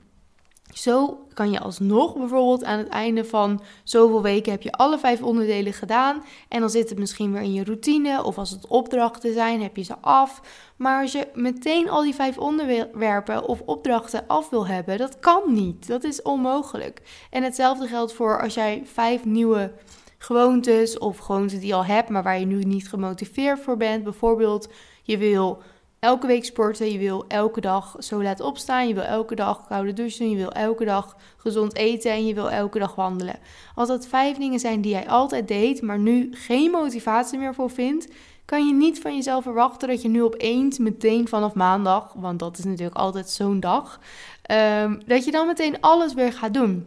Zo 0.77 1.25
kan 1.33 1.51
je 1.51 1.59
alsnog 1.59 2.13
bijvoorbeeld 2.13 2.63
aan 2.63 2.77
het 2.77 2.87
einde 2.87 3.25
van 3.25 3.61
zoveel 3.83 4.21
weken 4.21 4.51
heb 4.51 4.61
je 4.61 4.71
alle 4.71 4.99
vijf 4.99 5.21
onderdelen 5.21 5.73
gedaan. 5.73 6.23
En 6.47 6.59
dan 6.59 6.69
zit 6.69 6.89
het 6.89 6.99
misschien 6.99 7.31
weer 7.31 7.41
in 7.41 7.53
je 7.53 7.63
routine. 7.63 8.23
Of 8.23 8.37
als 8.37 8.49
het 8.49 8.67
opdrachten 8.67 9.33
zijn, 9.33 9.61
heb 9.61 9.75
je 9.75 9.83
ze 9.83 9.95
af. 10.01 10.41
Maar 10.75 11.01
als 11.01 11.11
je 11.11 11.27
meteen 11.33 11.89
al 11.89 12.01
die 12.01 12.15
vijf 12.15 12.37
onderwerpen 12.37 13.47
of 13.47 13.61
opdrachten 13.61 14.27
af 14.27 14.49
wil 14.49 14.67
hebben, 14.67 14.97
dat 14.97 15.19
kan 15.19 15.53
niet. 15.53 15.87
Dat 15.87 16.03
is 16.03 16.21
onmogelijk. 16.21 17.01
En 17.29 17.43
hetzelfde 17.43 17.87
geldt 17.87 18.13
voor 18.13 18.41
als 18.41 18.53
jij 18.53 18.81
vijf 18.85 19.25
nieuwe 19.25 19.73
gewoontes 20.17 20.97
of 20.97 21.17
gewoontes 21.17 21.59
die 21.59 21.67
je 21.67 21.73
al 21.73 21.85
hebt, 21.85 22.09
maar 22.09 22.23
waar 22.23 22.39
je 22.39 22.45
nu 22.45 22.63
niet 22.63 22.89
gemotiveerd 22.89 23.59
voor 23.59 23.77
bent. 23.77 24.03
Bijvoorbeeld, 24.03 24.69
je 25.03 25.17
wil 25.17 25.61
elke 26.05 26.27
week 26.27 26.45
sporten. 26.45 26.91
Je 26.91 26.97
wil 26.97 27.25
elke 27.27 27.61
dag 27.61 27.95
zo 27.99 28.23
laat 28.23 28.39
opstaan. 28.39 28.87
Je 28.87 28.93
wil 28.93 29.03
elke 29.03 29.35
dag 29.35 29.67
koude 29.67 29.93
douchen. 29.93 30.29
Je 30.29 30.35
wil 30.35 30.51
elke 30.51 30.85
dag 30.85 31.15
gezond 31.37 31.75
eten. 31.75 32.11
En 32.11 32.25
je 32.25 32.33
wil 32.33 32.51
elke 32.51 32.79
dag 32.79 32.95
wandelen. 32.95 33.39
Als 33.75 33.87
dat 33.87 34.07
vijf 34.07 34.37
dingen 34.37 34.59
zijn 34.59 34.81
die 34.81 34.91
jij 34.91 35.07
altijd 35.07 35.47
deed, 35.47 35.81
maar 35.81 35.99
nu 35.99 36.29
geen 36.31 36.71
motivatie 36.71 37.39
meer 37.39 37.53
voor 37.53 37.69
vindt, 37.69 38.07
kan 38.45 38.67
je 38.67 38.73
niet 38.73 38.99
van 38.99 39.15
jezelf 39.15 39.43
verwachten 39.43 39.87
dat 39.87 40.01
je 40.01 40.07
nu 40.07 40.23
opeens 40.23 40.77
meteen 40.77 41.27
vanaf 41.27 41.53
maandag, 41.53 42.13
want 42.13 42.39
dat 42.39 42.57
is 42.57 42.63
natuurlijk 42.63 42.97
altijd 42.97 43.29
zo'n 43.29 43.59
dag, 43.59 43.99
ehm, 44.41 44.99
dat 45.05 45.25
je 45.25 45.31
dan 45.31 45.47
meteen 45.47 45.81
alles 45.81 46.13
weer 46.13 46.33
gaat 46.33 46.53
doen. 46.53 46.85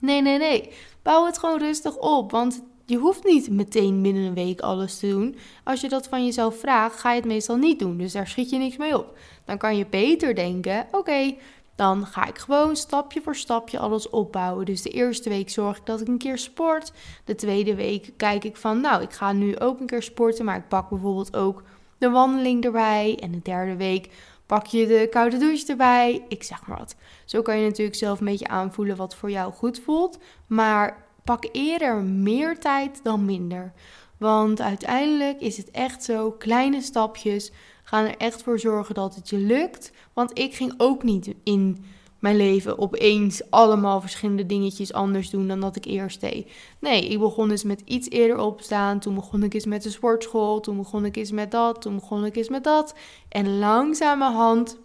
Nee, 0.00 0.22
nee, 0.22 0.38
nee. 0.38 0.72
Bouw 1.02 1.26
het 1.26 1.38
gewoon 1.38 1.58
rustig 1.58 1.96
op. 1.96 2.30
Want 2.30 2.62
je 2.86 2.96
hoeft 2.96 3.24
niet 3.24 3.50
meteen 3.50 4.02
binnen 4.02 4.22
een 4.22 4.34
week 4.34 4.60
alles 4.60 4.98
te 4.98 5.08
doen. 5.08 5.36
Als 5.64 5.80
je 5.80 5.88
dat 5.88 6.08
van 6.08 6.24
jezelf 6.24 6.58
vraagt, 6.58 7.00
ga 7.00 7.10
je 7.10 7.16
het 7.16 7.28
meestal 7.28 7.56
niet 7.56 7.78
doen. 7.78 7.96
Dus 7.96 8.12
daar 8.12 8.26
schiet 8.26 8.50
je 8.50 8.58
niks 8.58 8.76
mee 8.76 8.98
op. 8.98 9.18
Dan 9.44 9.58
kan 9.58 9.76
je 9.76 9.86
beter 9.86 10.34
denken: 10.34 10.86
oké, 10.90 11.34
dan 11.76 12.06
ga 12.06 12.26
ik 12.26 12.38
gewoon 12.38 12.76
stapje 12.76 13.20
voor 13.20 13.36
stapje 13.36 13.78
alles 13.78 14.10
opbouwen. 14.10 14.66
Dus 14.66 14.82
de 14.82 14.90
eerste 14.90 15.28
week 15.28 15.50
zorg 15.50 15.76
ik 15.76 15.86
dat 15.86 16.00
ik 16.00 16.08
een 16.08 16.18
keer 16.18 16.38
sport. 16.38 16.92
De 17.24 17.34
tweede 17.34 17.74
week 17.74 18.10
kijk 18.16 18.44
ik 18.44 18.56
van: 18.56 18.80
nou, 18.80 19.02
ik 19.02 19.12
ga 19.12 19.32
nu 19.32 19.58
ook 19.58 19.80
een 19.80 19.86
keer 19.86 20.02
sporten, 20.02 20.44
maar 20.44 20.56
ik 20.56 20.68
pak 20.68 20.88
bijvoorbeeld 20.88 21.36
ook 21.36 21.62
de 21.98 22.10
wandeling 22.10 22.64
erbij. 22.64 23.18
En 23.20 23.30
de 23.30 23.42
derde 23.42 23.76
week 23.76 24.10
pak 24.46 24.66
je 24.66 24.86
de 24.86 25.06
koude 25.10 25.38
douche 25.38 25.66
erbij. 25.66 26.24
Ik 26.28 26.42
zeg 26.42 26.66
maar 26.66 26.78
wat. 26.78 26.96
Zo 27.24 27.42
kan 27.42 27.58
je 27.58 27.68
natuurlijk 27.68 27.96
zelf 27.96 28.20
een 28.20 28.26
beetje 28.26 28.48
aanvoelen 28.48 28.96
wat 28.96 29.14
voor 29.14 29.30
jou 29.30 29.52
goed 29.52 29.80
voelt. 29.80 30.18
Maar 30.46 31.05
pak 31.26 31.48
eerder 31.52 32.02
meer 32.02 32.58
tijd 32.58 33.00
dan 33.02 33.24
minder. 33.24 33.72
Want 34.18 34.60
uiteindelijk 34.60 35.40
is 35.40 35.56
het 35.56 35.70
echt 35.70 36.04
zo, 36.04 36.30
kleine 36.30 36.80
stapjes 36.82 37.52
gaan 37.82 38.04
er 38.04 38.16
echt 38.16 38.42
voor 38.42 38.58
zorgen 38.58 38.94
dat 38.94 39.14
het 39.14 39.28
je 39.28 39.38
lukt. 39.38 39.92
Want 40.12 40.38
ik 40.38 40.54
ging 40.54 40.74
ook 40.76 41.02
niet 41.02 41.34
in 41.44 41.84
mijn 42.18 42.36
leven 42.36 42.78
opeens 42.78 43.50
allemaal 43.50 44.00
verschillende 44.00 44.46
dingetjes 44.46 44.92
anders 44.92 45.30
doen 45.30 45.48
dan 45.48 45.60
dat 45.60 45.76
ik 45.76 45.84
eerst 45.84 46.20
deed. 46.20 46.50
Nee, 46.78 47.08
ik 47.08 47.18
begon 47.18 47.48
dus 47.48 47.62
met 47.62 47.82
iets 47.84 48.10
eerder 48.10 48.38
opstaan. 48.38 48.98
Toen 48.98 49.14
begon 49.14 49.42
ik 49.42 49.54
eens 49.54 49.66
met 49.66 49.82
de 49.82 49.90
sportschool. 49.90 50.60
Toen 50.60 50.76
begon 50.76 51.04
ik 51.04 51.16
eens 51.16 51.30
met 51.30 51.50
dat. 51.50 51.80
Toen 51.80 51.94
begon 51.94 52.24
ik 52.24 52.36
eens 52.36 52.48
met 52.48 52.64
dat. 52.64 52.94
En 53.28 53.58
langzamerhand 53.58 54.78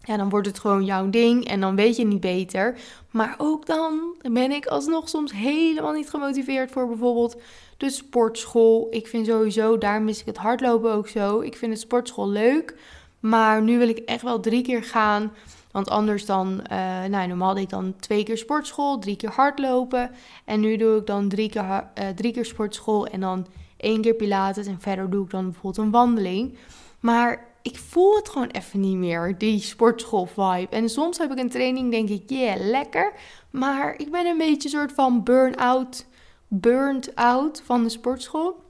ja, 0.00 0.16
dan 0.16 0.28
wordt 0.28 0.46
het 0.46 0.58
gewoon 0.58 0.84
jouw 0.84 1.10
ding 1.10 1.44
en 1.44 1.60
dan 1.60 1.76
weet 1.76 1.96
je 1.96 2.04
niet 2.04 2.20
beter. 2.20 2.78
Maar 3.10 3.34
ook 3.38 3.66
dan 3.66 4.00
ben 4.30 4.50
ik 4.50 4.66
alsnog 4.66 5.08
soms 5.08 5.32
helemaal 5.32 5.92
niet 5.92 6.10
gemotiveerd 6.10 6.70
voor 6.70 6.88
bijvoorbeeld 6.88 7.36
de 7.76 7.90
sportschool. 7.90 8.86
Ik 8.90 9.06
vind 9.06 9.26
sowieso, 9.26 9.78
daar 9.78 10.02
mis 10.02 10.20
ik 10.20 10.26
het 10.26 10.36
hardlopen 10.36 10.92
ook 10.92 11.08
zo. 11.08 11.40
Ik 11.40 11.56
vind 11.56 11.72
het 11.72 11.80
sportschool 11.80 12.28
leuk, 12.28 12.74
maar 13.20 13.62
nu 13.62 13.78
wil 13.78 13.88
ik 13.88 13.98
echt 13.98 14.22
wel 14.22 14.40
drie 14.40 14.62
keer 14.62 14.82
gaan. 14.82 15.32
Want 15.70 15.90
anders 15.90 16.26
dan, 16.26 16.60
uh, 16.72 17.04
nou 17.04 17.26
normaal 17.26 17.54
deed 17.54 17.62
ik 17.62 17.68
dan 17.68 17.94
twee 18.00 18.22
keer 18.22 18.38
sportschool, 18.38 18.98
drie 18.98 19.16
keer 19.16 19.30
hardlopen. 19.30 20.10
En 20.44 20.60
nu 20.60 20.76
doe 20.76 20.98
ik 20.98 21.06
dan 21.06 21.28
drie 21.28 21.48
keer, 21.48 21.62
uh, 21.64 22.08
drie 22.14 22.32
keer 22.32 22.44
sportschool 22.44 23.06
en 23.06 23.20
dan 23.20 23.46
één 23.76 24.00
keer 24.00 24.14
pilates. 24.14 24.66
En 24.66 24.80
verder 24.80 25.10
doe 25.10 25.24
ik 25.24 25.30
dan 25.30 25.44
bijvoorbeeld 25.44 25.76
een 25.86 25.90
wandeling. 25.90 26.56
Maar 27.00 27.47
ik 27.68 27.78
voel 27.78 28.16
het 28.16 28.28
gewoon 28.28 28.48
even 28.48 28.80
niet 28.80 28.96
meer, 28.96 29.38
die 29.38 29.60
sportschool 29.60 30.26
vibe. 30.26 30.68
En 30.70 30.88
soms 30.88 31.18
heb 31.18 31.32
ik 31.32 31.38
een 31.38 31.50
training, 31.50 31.90
denk 31.90 32.08
ik, 32.08 32.22
yeah, 32.26 32.60
lekker. 32.60 33.12
Maar 33.50 33.94
ik 33.98 34.10
ben 34.10 34.26
een 34.26 34.38
beetje 34.38 34.68
soort 34.68 34.92
van 34.92 35.24
burn-out, 35.24 36.06
burnt 36.48 37.14
out 37.14 37.62
van 37.64 37.82
de 37.82 37.88
sportschool. 37.88 38.62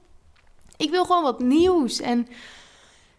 Ik 0.77 0.89
wil 0.89 1.05
gewoon 1.05 1.23
wat 1.23 1.39
nieuws. 1.39 1.99
En 1.99 2.27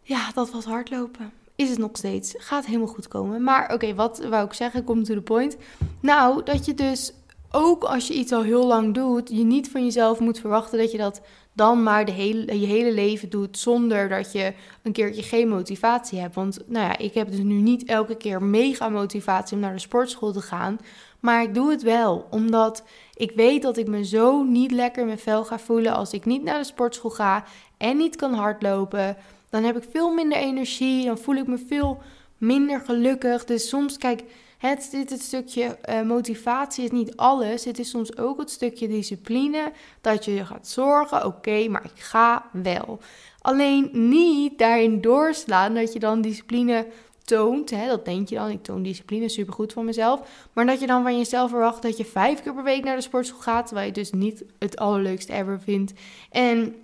ja, 0.03 0.31
dat 0.35 0.51
was 0.51 0.65
hardlopen. 0.65 1.33
Is 1.57 1.69
het 1.69 1.79
nog 1.79 1.91
steeds. 1.93 2.35
Gaat 2.37 2.67
helemaal 2.67 2.87
goed 2.87 3.09
komen. 3.09 3.43
Maar 3.43 3.73
oké, 3.73 3.95
wat 3.95 4.19
wou 4.19 4.45
ik 4.45 4.53
zeggen? 4.53 4.85
Kom 4.85 5.05
to 5.05 5.15
the 5.15 5.21
point. 5.21 5.57
Nou, 6.01 6.43
dat 6.43 6.65
je 6.65 6.75
dus 6.75 7.13
ook 7.51 7.85
als 7.85 8.09
je 8.09 8.15
iets 8.15 8.33
al 8.33 8.43
heel 8.43 8.67
lang 8.67 8.95
doet, 8.95 9.29
je 9.29 9.45
niet 9.45 9.71
van 9.71 9.85
jezelf 9.85 10.21
moet 10.21 10.39
verwachten 10.39 10.79
dat 10.79 10.93
je 10.93 10.99
dat 10.99 11.21
dan 11.61 11.83
maar 11.83 12.05
de 12.05 12.13
hele, 12.13 12.61
je 12.61 12.67
hele 12.67 12.93
leven 12.93 13.31
doet 13.31 13.59
zonder 13.59 14.09
dat 14.09 14.33
je 14.33 14.53
een 14.83 14.93
keertje 14.93 15.23
geen 15.23 15.49
motivatie 15.49 16.19
hebt. 16.19 16.35
Want 16.35 16.59
nou 16.67 16.87
ja, 16.87 16.99
ik 16.99 17.15
heb 17.15 17.31
dus 17.31 17.39
nu 17.39 17.55
niet 17.55 17.85
elke 17.85 18.17
keer 18.17 18.43
mega 18.43 18.89
motivatie 18.89 19.57
om 19.57 19.63
naar 19.63 19.73
de 19.73 19.79
sportschool 19.79 20.33
te 20.33 20.41
gaan. 20.41 20.79
Maar 21.21 21.43
ik 21.43 21.55
doe 21.55 21.71
het 21.71 21.83
wel, 21.83 22.27
omdat 22.31 22.85
ik 23.15 23.31
weet 23.31 23.63
dat 23.63 23.77
ik 23.77 23.87
me 23.87 24.05
zo 24.05 24.43
niet 24.43 24.71
lekker 24.71 25.01
in 25.01 25.07
mijn 25.07 25.19
vel 25.19 25.45
ga 25.45 25.59
voelen 25.59 25.95
als 25.95 26.13
ik 26.13 26.25
niet 26.25 26.43
naar 26.43 26.59
de 26.59 26.65
sportschool 26.65 27.11
ga 27.11 27.45
en 27.77 27.97
niet 27.97 28.17
kan 28.17 28.35
hardlopen. 28.35 29.17
Dan 29.51 29.65
heb 29.65 29.77
ik 29.77 29.91
veel 29.91 30.15
minder 30.15 30.39
energie, 30.39 31.05
dan 31.05 31.19
voel 31.19 31.37
ik 31.37 31.47
me 31.47 31.59
veel 31.69 32.03
minder 32.39 32.81
gelukkig. 32.81 33.45
Dus 33.45 33.69
soms, 33.69 33.97
kijk, 33.97 34.23
het, 34.61 34.93
het 34.93 35.23
stukje 35.23 35.79
uh, 35.89 36.03
motivatie 36.03 36.85
is 36.85 36.91
niet 36.91 37.17
alles. 37.17 37.65
Het 37.65 37.79
is 37.79 37.91
soms 37.91 38.17
ook 38.17 38.39
het 38.39 38.51
stukje 38.51 38.89
discipline. 38.89 39.73
Dat 40.01 40.25
je 40.25 40.35
je 40.35 40.45
gaat 40.45 40.69
zorgen, 40.69 41.27
oké, 41.27 41.69
maar 41.69 41.85
ik 41.85 42.01
ga 42.01 42.45
wel. 42.53 43.01
Alleen 43.41 43.91
niet 43.93 44.59
daarin 44.59 45.01
doorslaan 45.01 45.75
dat 45.75 45.93
je 45.93 45.99
dan 45.99 46.21
discipline 46.21 46.87
toont. 47.25 47.71
Hè, 47.71 47.87
dat 47.87 48.05
denk 48.05 48.29
je 48.29 48.35
dan, 48.35 48.51
ik 48.51 48.63
toon 48.63 48.83
discipline, 48.83 49.29
supergoed 49.29 49.73
van 49.73 49.85
mezelf. 49.85 50.49
Maar 50.53 50.67
dat 50.67 50.81
je 50.81 50.87
dan 50.87 51.03
van 51.03 51.17
jezelf 51.17 51.51
verwacht 51.51 51.83
dat 51.83 51.97
je 51.97 52.05
vijf 52.05 52.43
keer 52.43 52.55
per 52.55 52.65
week 52.65 52.85
naar 52.85 52.97
de 52.97 53.03
sportschool 53.03 53.41
gaat. 53.41 53.67
Terwijl 53.67 53.87
je 53.87 53.93
dus 53.93 54.13
niet 54.13 54.45
het 54.59 54.77
allerleukste 54.77 55.33
ever 55.33 55.61
vindt. 55.61 55.93
En 56.31 56.75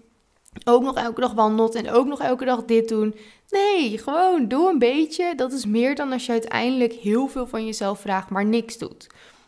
ook 0.65 0.83
nog 0.83 0.97
elke 0.97 1.21
dag 1.21 1.33
wandelt 1.33 1.75
en 1.75 1.91
ook 1.91 2.07
nog 2.07 2.21
elke 2.21 2.45
dag 2.45 2.65
dit 2.65 2.89
doen. 2.89 3.15
Nee, 3.51 3.99
gewoon 3.99 4.49
doe 4.49 4.71
een 4.71 4.79
beetje. 4.79 5.35
Dat 5.35 5.53
is 5.53 5.67
meer 5.67 5.95
dan 5.95 6.13
als 6.13 6.27
je 6.27 6.33
uiteindelijk 6.33 6.93
heel 6.93 7.29
veel 7.29 7.47
van 7.47 7.67
jezelf 7.67 8.01
vraagt, 8.01 8.31
maar 8.31 8.45
niks 8.45 8.79
doet. 8.79 9.07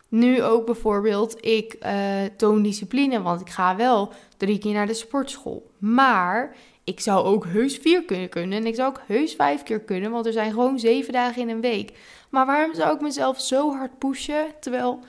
Nu 0.08 0.42
ook 0.42 0.66
bijvoorbeeld, 0.66 1.44
ik 1.44 1.76
uh, 1.82 1.92
toon 2.36 2.62
discipline, 2.62 3.22
want 3.22 3.40
ik 3.40 3.50
ga 3.50 3.76
wel 3.76 4.12
drie 4.36 4.58
keer 4.58 4.72
naar 4.72 4.86
de 4.86 4.94
sportschool. 4.94 5.70
Maar 5.78 6.56
ik 6.84 7.00
zou 7.00 7.24
ook 7.24 7.46
heus 7.46 7.76
vier 7.76 8.04
kunnen 8.04 8.28
kunnen 8.28 8.58
en 8.58 8.66
ik 8.66 8.74
zou 8.74 8.88
ook 8.88 9.00
heus 9.06 9.34
vijf 9.34 9.62
keer 9.62 9.80
kunnen, 9.80 10.10
want 10.10 10.26
er 10.26 10.32
zijn 10.32 10.52
gewoon 10.52 10.78
zeven 10.78 11.12
dagen 11.12 11.42
in 11.42 11.48
een 11.48 11.60
week. 11.60 11.92
Maar 12.28 12.46
waarom 12.46 12.74
zou 12.74 12.94
ik 12.94 13.00
mezelf 13.00 13.40
zo 13.40 13.72
hard 13.72 13.98
pushen, 13.98 14.46
terwijl 14.60 15.00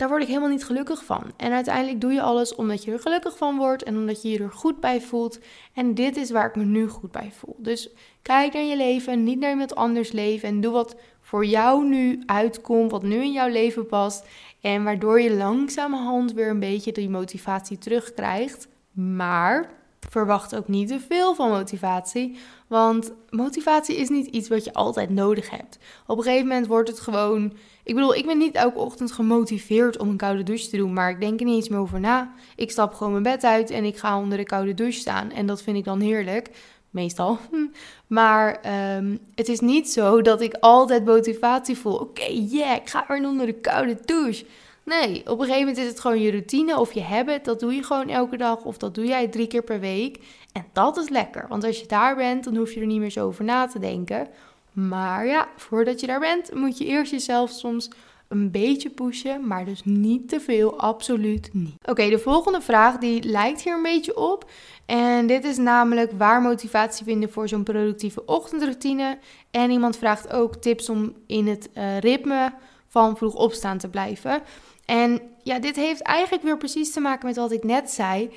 daar 0.00 0.08
word 0.08 0.22
ik 0.22 0.28
helemaal 0.28 0.48
niet 0.48 0.64
gelukkig 0.64 1.04
van. 1.04 1.22
En 1.36 1.52
uiteindelijk 1.52 2.00
doe 2.00 2.12
je 2.12 2.22
alles 2.22 2.54
omdat 2.54 2.84
je 2.84 2.92
er 2.92 3.00
gelukkig 3.00 3.36
van 3.36 3.56
wordt 3.56 3.82
en 3.82 3.96
omdat 3.96 4.22
je 4.22 4.30
je 4.30 4.38
er 4.38 4.52
goed 4.52 4.80
bij 4.80 5.00
voelt. 5.00 5.38
En 5.74 5.94
dit 5.94 6.16
is 6.16 6.30
waar 6.30 6.48
ik 6.48 6.56
me 6.56 6.64
nu 6.64 6.88
goed 6.88 7.10
bij 7.10 7.30
voel. 7.32 7.56
Dus 7.58 7.90
kijk 8.22 8.52
naar 8.52 8.62
je 8.62 8.76
leven, 8.76 9.24
niet 9.24 9.38
naar 9.38 9.50
iemand 9.50 9.74
anders 9.74 10.12
leven 10.12 10.48
en 10.48 10.60
doe 10.60 10.72
wat 10.72 10.96
voor 11.20 11.44
jou 11.44 11.84
nu 11.84 12.22
uitkomt, 12.26 12.90
wat 12.90 13.02
nu 13.02 13.14
in 13.14 13.32
jouw 13.32 13.48
leven 13.48 13.86
past. 13.86 14.26
En 14.60 14.84
waardoor 14.84 15.20
je 15.20 15.34
langzamerhand 15.34 16.32
weer 16.32 16.48
een 16.48 16.60
beetje 16.60 16.92
die 16.92 17.10
motivatie 17.10 17.78
terugkrijgt. 17.78 18.68
Maar 18.92 19.70
verwacht 20.08 20.56
ook 20.56 20.68
niet 20.68 20.88
te 20.88 21.00
veel 21.00 21.34
van 21.34 21.50
motivatie. 21.50 22.38
Want 22.66 23.12
motivatie 23.30 23.96
is 23.96 24.08
niet 24.08 24.26
iets 24.26 24.48
wat 24.48 24.64
je 24.64 24.72
altijd 24.72 25.10
nodig 25.10 25.50
hebt. 25.50 25.78
Op 26.06 26.18
een 26.18 26.24
gegeven 26.24 26.46
moment 26.46 26.66
wordt 26.66 26.88
het 26.88 27.00
gewoon. 27.00 27.52
Ik 27.90 27.96
bedoel, 27.96 28.14
ik 28.14 28.26
ben 28.26 28.38
niet 28.38 28.54
elke 28.54 28.78
ochtend 28.78 29.12
gemotiveerd 29.12 29.98
om 29.98 30.08
een 30.08 30.16
koude 30.16 30.42
douche 30.42 30.68
te 30.68 30.76
doen. 30.76 30.92
Maar 30.92 31.10
ik 31.10 31.20
denk 31.20 31.40
er 31.40 31.46
niet 31.46 31.54
eens 31.54 31.68
meer 31.68 31.78
over 31.78 32.00
na. 32.00 32.32
Ik 32.56 32.70
stap 32.70 32.94
gewoon 32.94 33.12
mijn 33.12 33.22
bed 33.22 33.44
uit 33.44 33.70
en 33.70 33.84
ik 33.84 33.96
ga 33.96 34.18
onder 34.18 34.38
de 34.38 34.44
koude 34.44 34.74
douche 34.74 34.98
staan. 34.98 35.30
En 35.30 35.46
dat 35.46 35.62
vind 35.62 35.76
ik 35.76 35.84
dan 35.84 36.00
heerlijk. 36.00 36.50
Meestal. 36.90 37.38
Maar 38.06 38.60
um, 38.96 39.18
het 39.34 39.48
is 39.48 39.60
niet 39.60 39.90
zo 39.90 40.22
dat 40.22 40.40
ik 40.40 40.56
altijd 40.60 41.04
motivatie 41.04 41.76
voel. 41.76 41.94
Oké, 41.94 42.02
okay, 42.02 42.34
yeah, 42.34 42.76
ik 42.76 42.88
ga 42.88 43.04
weer 43.08 43.26
onder 43.26 43.46
de 43.46 43.60
koude 43.60 43.98
douche. 44.04 44.44
Nee, 44.84 45.20
op 45.20 45.38
een 45.38 45.46
gegeven 45.46 45.58
moment 45.58 45.78
is 45.78 45.86
het 45.86 46.00
gewoon 46.00 46.20
je 46.20 46.30
routine 46.30 46.78
of 46.78 46.92
je 46.92 47.02
habit. 47.02 47.44
Dat 47.44 47.60
doe 47.60 47.74
je 47.74 47.82
gewoon 47.82 48.08
elke 48.08 48.36
dag 48.36 48.64
of 48.64 48.76
dat 48.76 48.94
doe 48.94 49.06
jij 49.06 49.28
drie 49.28 49.46
keer 49.46 49.62
per 49.62 49.80
week. 49.80 50.18
En 50.52 50.64
dat 50.72 50.96
is 50.96 51.08
lekker, 51.08 51.46
want 51.48 51.64
als 51.64 51.80
je 51.80 51.86
daar 51.86 52.16
bent, 52.16 52.44
dan 52.44 52.56
hoef 52.56 52.72
je 52.72 52.80
er 52.80 52.86
niet 52.86 53.00
meer 53.00 53.10
zo 53.10 53.26
over 53.26 53.44
na 53.44 53.66
te 53.66 53.78
denken. 53.78 54.28
Maar 54.72 55.26
ja, 55.26 55.48
voordat 55.56 56.00
je 56.00 56.06
daar 56.06 56.20
bent, 56.20 56.54
moet 56.54 56.78
je 56.78 56.84
eerst 56.84 57.10
jezelf 57.10 57.50
soms 57.50 57.90
een 58.28 58.50
beetje 58.50 58.90
pushen, 58.90 59.46
maar 59.46 59.64
dus 59.64 59.84
niet 59.84 60.28
te 60.28 60.40
veel, 60.40 60.78
absoluut 60.78 61.50
niet. 61.52 61.74
Oké, 61.84 62.08
de 62.08 62.18
volgende 62.18 62.60
vraag 62.60 62.98
die 62.98 63.22
lijkt 63.22 63.62
hier 63.62 63.74
een 63.74 63.82
beetje 63.82 64.16
op. 64.16 64.50
En 64.86 65.26
dit 65.26 65.44
is 65.44 65.56
namelijk 65.56 66.12
waar 66.16 66.42
motivatie 66.42 67.04
vinden 67.04 67.32
voor 67.32 67.48
zo'n 67.48 67.62
productieve 67.62 68.24
ochtendroutine. 68.24 69.18
En 69.50 69.70
iemand 69.70 69.96
vraagt 69.96 70.32
ook 70.32 70.56
tips 70.56 70.88
om 70.88 71.14
in 71.26 71.46
het 71.46 71.68
uh, 71.74 71.98
ritme 71.98 72.52
van 72.88 73.16
vroeg 73.16 73.34
opstaan 73.34 73.78
te 73.78 73.88
blijven. 73.88 74.42
En 74.84 75.20
ja, 75.42 75.58
dit 75.58 75.76
heeft 75.76 76.02
eigenlijk 76.02 76.42
weer 76.44 76.56
precies 76.56 76.92
te 76.92 77.00
maken 77.00 77.26
met 77.26 77.36
wat 77.36 77.52
ik 77.52 77.64
net 77.64 77.90
zei. 77.90 78.30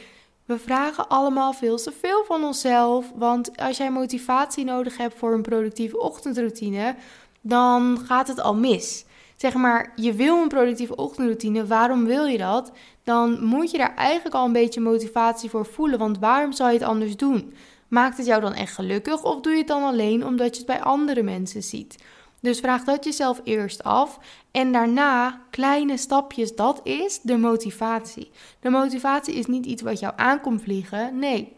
We 0.45 0.59
vragen 0.59 1.07
allemaal 1.07 1.53
veel 1.53 1.77
te 1.77 1.91
veel 1.91 2.23
van 2.25 2.43
onszelf. 2.43 3.11
Want 3.15 3.57
als 3.57 3.77
jij 3.77 3.91
motivatie 3.91 4.65
nodig 4.65 4.97
hebt 4.97 5.17
voor 5.17 5.33
een 5.33 5.41
productieve 5.41 5.99
ochtendroutine, 5.99 6.95
dan 7.41 7.99
gaat 8.05 8.27
het 8.27 8.41
al 8.41 8.55
mis. 8.55 9.05
Zeg 9.35 9.53
maar, 9.53 9.91
je 9.95 10.13
wil 10.13 10.41
een 10.41 10.47
productieve 10.47 10.95
ochtendroutine, 10.95 11.65
waarom 11.65 12.05
wil 12.05 12.25
je 12.25 12.37
dat? 12.37 12.71
Dan 13.03 13.43
moet 13.43 13.71
je 13.71 13.77
daar 13.77 13.95
eigenlijk 13.95 14.35
al 14.35 14.45
een 14.45 14.51
beetje 14.51 14.81
motivatie 14.81 15.49
voor 15.49 15.65
voelen. 15.65 15.99
Want 15.99 16.19
waarom 16.19 16.51
zou 16.51 16.71
je 16.71 16.77
het 16.77 16.87
anders 16.87 17.15
doen? 17.15 17.53
Maakt 17.87 18.17
het 18.17 18.25
jou 18.25 18.41
dan 18.41 18.53
echt 18.53 18.73
gelukkig 18.73 19.23
of 19.23 19.41
doe 19.41 19.51
je 19.51 19.57
het 19.57 19.67
dan 19.67 19.83
alleen 19.83 20.25
omdat 20.25 20.49
je 20.49 20.57
het 20.57 20.65
bij 20.65 20.81
andere 20.81 21.23
mensen 21.23 21.63
ziet? 21.63 22.03
Dus 22.43 22.59
vraag 22.59 22.83
dat 22.83 23.03
jezelf 23.03 23.41
eerst 23.43 23.83
af. 23.83 24.19
En 24.51 24.71
daarna 24.71 25.41
kleine 25.49 25.97
stapjes, 25.97 26.55
dat 26.55 26.79
is 26.83 27.19
de 27.21 27.37
motivatie. 27.37 28.31
De 28.59 28.69
motivatie 28.69 29.33
is 29.33 29.45
niet 29.45 29.65
iets 29.65 29.81
wat 29.81 29.99
jou 29.99 30.13
aankomt 30.15 30.61
vliegen. 30.61 31.19
Nee. 31.19 31.53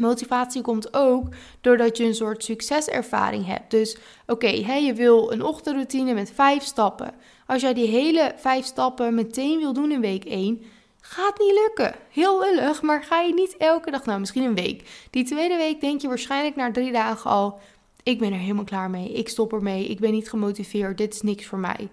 Motivatie 0.00 0.62
komt 0.62 0.94
ook 0.96 1.28
doordat 1.60 1.96
je 1.96 2.04
een 2.04 2.14
soort 2.14 2.44
succeservaring 2.44 3.46
hebt. 3.46 3.70
Dus 3.70 3.96
oké, 4.26 4.46
okay, 4.46 4.84
je 4.84 4.94
wil 4.94 5.32
een 5.32 5.42
ochtendroutine 5.42 6.14
met 6.14 6.32
vijf 6.34 6.62
stappen. 6.62 7.14
Als 7.46 7.62
jij 7.62 7.74
die 7.74 7.88
hele 7.88 8.32
vijf 8.36 8.64
stappen 8.64 9.14
meteen 9.14 9.58
wil 9.58 9.72
doen 9.72 9.92
in 9.92 10.00
week 10.00 10.24
1, 10.24 10.62
gaat 11.00 11.38
niet 11.38 11.60
lukken. 11.64 11.94
Heel 12.10 12.40
lullig, 12.40 12.82
maar 12.82 13.02
ga 13.02 13.20
je 13.20 13.34
niet 13.34 13.56
elke 13.56 13.90
dag, 13.90 14.04
nou 14.04 14.20
misschien 14.20 14.44
een 14.44 14.54
week. 14.54 15.08
Die 15.10 15.24
tweede 15.24 15.56
week 15.56 15.80
denk 15.80 16.00
je 16.00 16.08
waarschijnlijk 16.08 16.56
na 16.56 16.70
drie 16.70 16.92
dagen 16.92 17.30
al, 17.30 17.60
ik 18.04 18.18
ben 18.18 18.32
er 18.32 18.38
helemaal 18.38 18.64
klaar 18.64 18.90
mee. 18.90 19.12
Ik 19.12 19.28
stop 19.28 19.52
ermee. 19.52 19.86
Ik 19.86 20.00
ben 20.00 20.12
niet 20.12 20.28
gemotiveerd. 20.28 20.98
Dit 20.98 21.14
is 21.14 21.22
niks 21.22 21.46
voor 21.46 21.58
mij. 21.58 21.88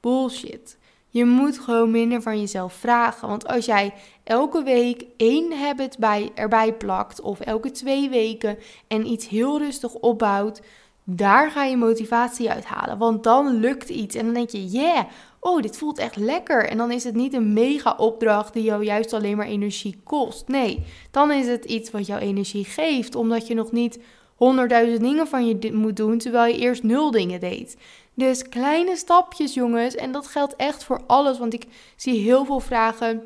Bullshit. 0.00 0.78
Je 1.08 1.24
moet 1.24 1.58
gewoon 1.58 1.90
minder 1.90 2.22
van 2.22 2.40
jezelf 2.40 2.72
vragen. 2.72 3.28
Want 3.28 3.46
als 3.48 3.64
jij 3.64 3.94
elke 4.24 4.62
week 4.62 5.04
één 5.16 5.58
habit 5.58 5.98
bij, 5.98 6.30
erbij 6.34 6.72
plakt, 6.72 7.20
of 7.20 7.40
elke 7.40 7.70
twee 7.70 8.08
weken 8.08 8.58
en 8.86 9.06
iets 9.06 9.28
heel 9.28 9.58
rustig 9.58 9.94
opbouwt, 9.94 10.60
daar 11.04 11.50
ga 11.50 11.64
je 11.64 11.76
motivatie 11.76 12.50
uithalen. 12.50 12.98
Want 12.98 13.24
dan 13.24 13.54
lukt 13.54 13.88
iets 13.88 14.16
en 14.16 14.24
dan 14.24 14.34
denk 14.34 14.50
je, 14.50 14.66
yeah, 14.66 15.04
oh, 15.40 15.62
dit 15.62 15.76
voelt 15.76 15.98
echt 15.98 16.16
lekker. 16.16 16.68
En 16.68 16.76
dan 16.76 16.90
is 16.90 17.04
het 17.04 17.14
niet 17.14 17.32
een 17.32 17.52
mega 17.52 17.94
opdracht 17.96 18.52
die 18.52 18.62
jou 18.62 18.84
juist 18.84 19.12
alleen 19.12 19.36
maar 19.36 19.46
energie 19.46 20.00
kost. 20.04 20.48
Nee, 20.48 20.84
dan 21.10 21.32
is 21.32 21.46
het 21.46 21.64
iets 21.64 21.90
wat 21.90 22.06
jou 22.06 22.20
energie 22.20 22.64
geeft, 22.64 23.14
omdat 23.14 23.46
je 23.46 23.54
nog 23.54 23.72
niet 23.72 23.98
honderdduizend 24.36 25.00
dingen 25.00 25.26
van 25.26 25.46
je 25.46 25.72
moet 25.72 25.96
doen, 25.96 26.18
terwijl 26.18 26.54
je 26.54 26.60
eerst 26.60 26.82
nul 26.82 27.10
dingen 27.10 27.40
deed. 27.40 27.76
Dus 28.16 28.48
kleine 28.48 28.96
stapjes, 28.96 29.54
jongens. 29.54 29.94
En 29.94 30.12
dat 30.12 30.26
geldt 30.26 30.56
echt 30.56 30.84
voor 30.84 31.00
alles. 31.06 31.38
Want 31.38 31.54
ik 31.54 31.66
zie 31.96 32.18
heel 32.18 32.44
veel 32.44 32.60
vragen. 32.60 33.22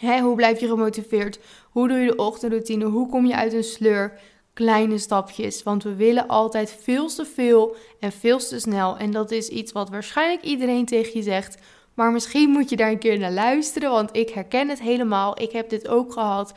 Hè, 0.00 0.20
hoe 0.20 0.36
blijf 0.36 0.60
je 0.60 0.66
gemotiveerd? 0.66 1.38
Hoe 1.70 1.88
doe 1.88 1.98
je 1.98 2.06
de 2.06 2.16
ochtendroutine? 2.16 2.84
Hoe 2.84 3.08
kom 3.08 3.26
je 3.26 3.34
uit 3.34 3.52
een 3.52 3.64
sleur? 3.64 4.20
Kleine 4.52 4.98
stapjes. 4.98 5.62
Want 5.62 5.82
we 5.82 5.94
willen 5.94 6.28
altijd 6.28 6.78
veel 6.82 7.08
te 7.08 7.24
veel 7.24 7.76
en 8.00 8.12
veel 8.12 8.38
te 8.38 8.58
snel. 8.60 8.96
En 8.96 9.10
dat 9.10 9.30
is 9.30 9.48
iets 9.48 9.72
wat 9.72 9.90
waarschijnlijk 9.90 10.42
iedereen 10.42 10.84
tegen 10.84 11.12
je 11.14 11.22
zegt. 11.22 11.56
Maar 11.94 12.12
misschien 12.12 12.50
moet 12.50 12.70
je 12.70 12.76
daar 12.76 12.90
een 12.90 12.98
keer 12.98 13.18
naar 13.18 13.32
luisteren. 13.32 13.90
Want 13.90 14.16
ik 14.16 14.30
herken 14.30 14.68
het 14.68 14.80
helemaal. 14.80 15.40
Ik 15.40 15.52
heb 15.52 15.68
dit 15.68 15.88
ook 15.88 16.12
gehad. 16.12 16.52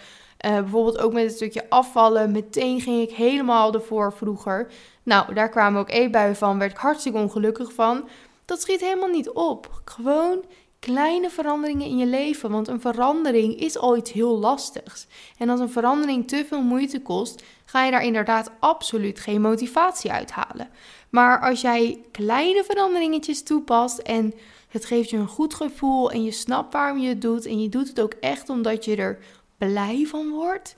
Uh, 0.46 0.52
bijvoorbeeld 0.52 0.98
ook 0.98 1.14
met 1.14 1.24
het 1.24 1.36
stukje 1.36 1.70
afvallen. 1.70 2.32
Meteen 2.32 2.82
ging 2.82 3.02
ik 3.02 3.16
helemaal 3.16 3.74
ervoor 3.74 4.14
vroeger. 4.14 4.72
Nou, 5.04 5.34
daar 5.34 5.50
kwamen 5.50 5.82
ook 5.82 5.90
eetbuien 5.90 6.36
van. 6.36 6.60
Werd 6.60 6.72
ik 6.72 6.78
hartstikke 6.78 7.18
ongelukkig 7.18 7.74
van. 7.74 8.10
Dat 8.46 8.62
schiet 8.62 8.82
helemaal 8.82 9.10
niet 9.10 9.30
op. 9.30 9.82
Gewoon 9.86 10.44
kleine 10.80 11.30
veranderingen 11.30 11.88
in 11.88 11.98
je 11.98 12.06
leven. 12.06 12.52
Want 12.52 12.68
een 12.68 12.82
verandering 12.82 13.60
is 13.60 13.78
al 13.78 13.98
iets 13.98 14.12
heel 14.12 14.38
lastigs. 14.38 15.08
En 15.38 15.50
als 15.50 15.60
een 15.60 15.70
verandering 15.70 16.28
te 16.28 16.46
veel 16.48 16.62
moeite 16.62 17.02
kost, 17.02 17.44
ga 17.66 17.84
je 17.86 17.92
daar 17.92 18.04
inderdaad 18.04 18.52
absoluut 18.60 19.20
geen 19.20 19.42
motivatie 19.42 20.12
uithalen. 20.12 20.70
Maar 21.10 21.42
als 21.42 21.62
jij 21.62 22.02
kleine 22.12 22.64
veranderingetjes 22.64 23.44
toepast 23.44 23.98
en 23.98 24.34
het 24.68 24.86
geeft 24.86 25.10
je 25.10 25.18
een 25.18 25.28
goed 25.28 25.54
gevoel 25.54 26.12
en 26.12 26.24
je 26.24 26.32
snapt 26.32 26.74
waarom 26.74 26.98
je 26.98 27.10
het 27.10 27.22
doet 27.22 27.46
en 27.46 27.62
je 27.62 27.70
doet 27.70 27.88
het 27.88 28.02
ook 28.02 28.14
echt 28.14 28.50
omdat 28.50 28.86
je 28.86 28.96
er 28.96 29.20
blij 29.58 30.06
van 30.06 30.30
wordt, 30.30 30.76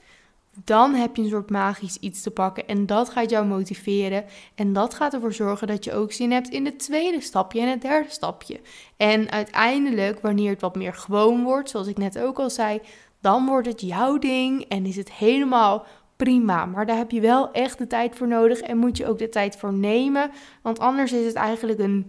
dan 0.64 0.94
heb 0.94 1.16
je 1.16 1.22
een 1.22 1.28
soort 1.28 1.50
magisch 1.50 1.96
iets 1.96 2.22
te 2.22 2.30
pakken. 2.30 2.66
En 2.66 2.86
dat 2.86 3.08
gaat 3.08 3.30
jou 3.30 3.46
motiveren. 3.46 4.24
En 4.54 4.72
dat 4.72 4.94
gaat 4.94 5.14
ervoor 5.14 5.32
zorgen 5.32 5.66
dat 5.66 5.84
je 5.84 5.92
ook 5.92 6.12
zin 6.12 6.32
hebt 6.32 6.48
in 6.48 6.64
het 6.64 6.78
tweede 6.78 7.20
stapje 7.20 7.60
en 7.60 7.68
het 7.68 7.82
derde 7.82 8.10
stapje. 8.10 8.60
En 8.96 9.30
uiteindelijk, 9.30 10.20
wanneer 10.20 10.50
het 10.50 10.60
wat 10.60 10.76
meer 10.76 10.94
gewoon 10.94 11.42
wordt, 11.42 11.70
zoals 11.70 11.86
ik 11.86 11.98
net 11.98 12.18
ook 12.18 12.38
al 12.38 12.50
zei, 12.50 12.80
dan 13.20 13.46
wordt 13.46 13.66
het 13.66 13.80
jouw 13.80 14.18
ding 14.18 14.64
en 14.68 14.86
is 14.86 14.96
het 14.96 15.12
helemaal 15.12 15.86
prima. 16.16 16.66
Maar 16.66 16.86
daar 16.86 16.96
heb 16.96 17.10
je 17.10 17.20
wel 17.20 17.52
echt 17.52 17.78
de 17.78 17.86
tijd 17.86 18.16
voor 18.16 18.28
nodig 18.28 18.60
en 18.60 18.78
moet 18.78 18.96
je 18.96 19.06
ook 19.06 19.18
de 19.18 19.28
tijd 19.28 19.56
voor 19.56 19.72
nemen. 19.72 20.30
Want 20.62 20.78
anders 20.78 21.12
is 21.12 21.26
het 21.26 21.34
eigenlijk 21.34 21.78
een, 21.78 22.06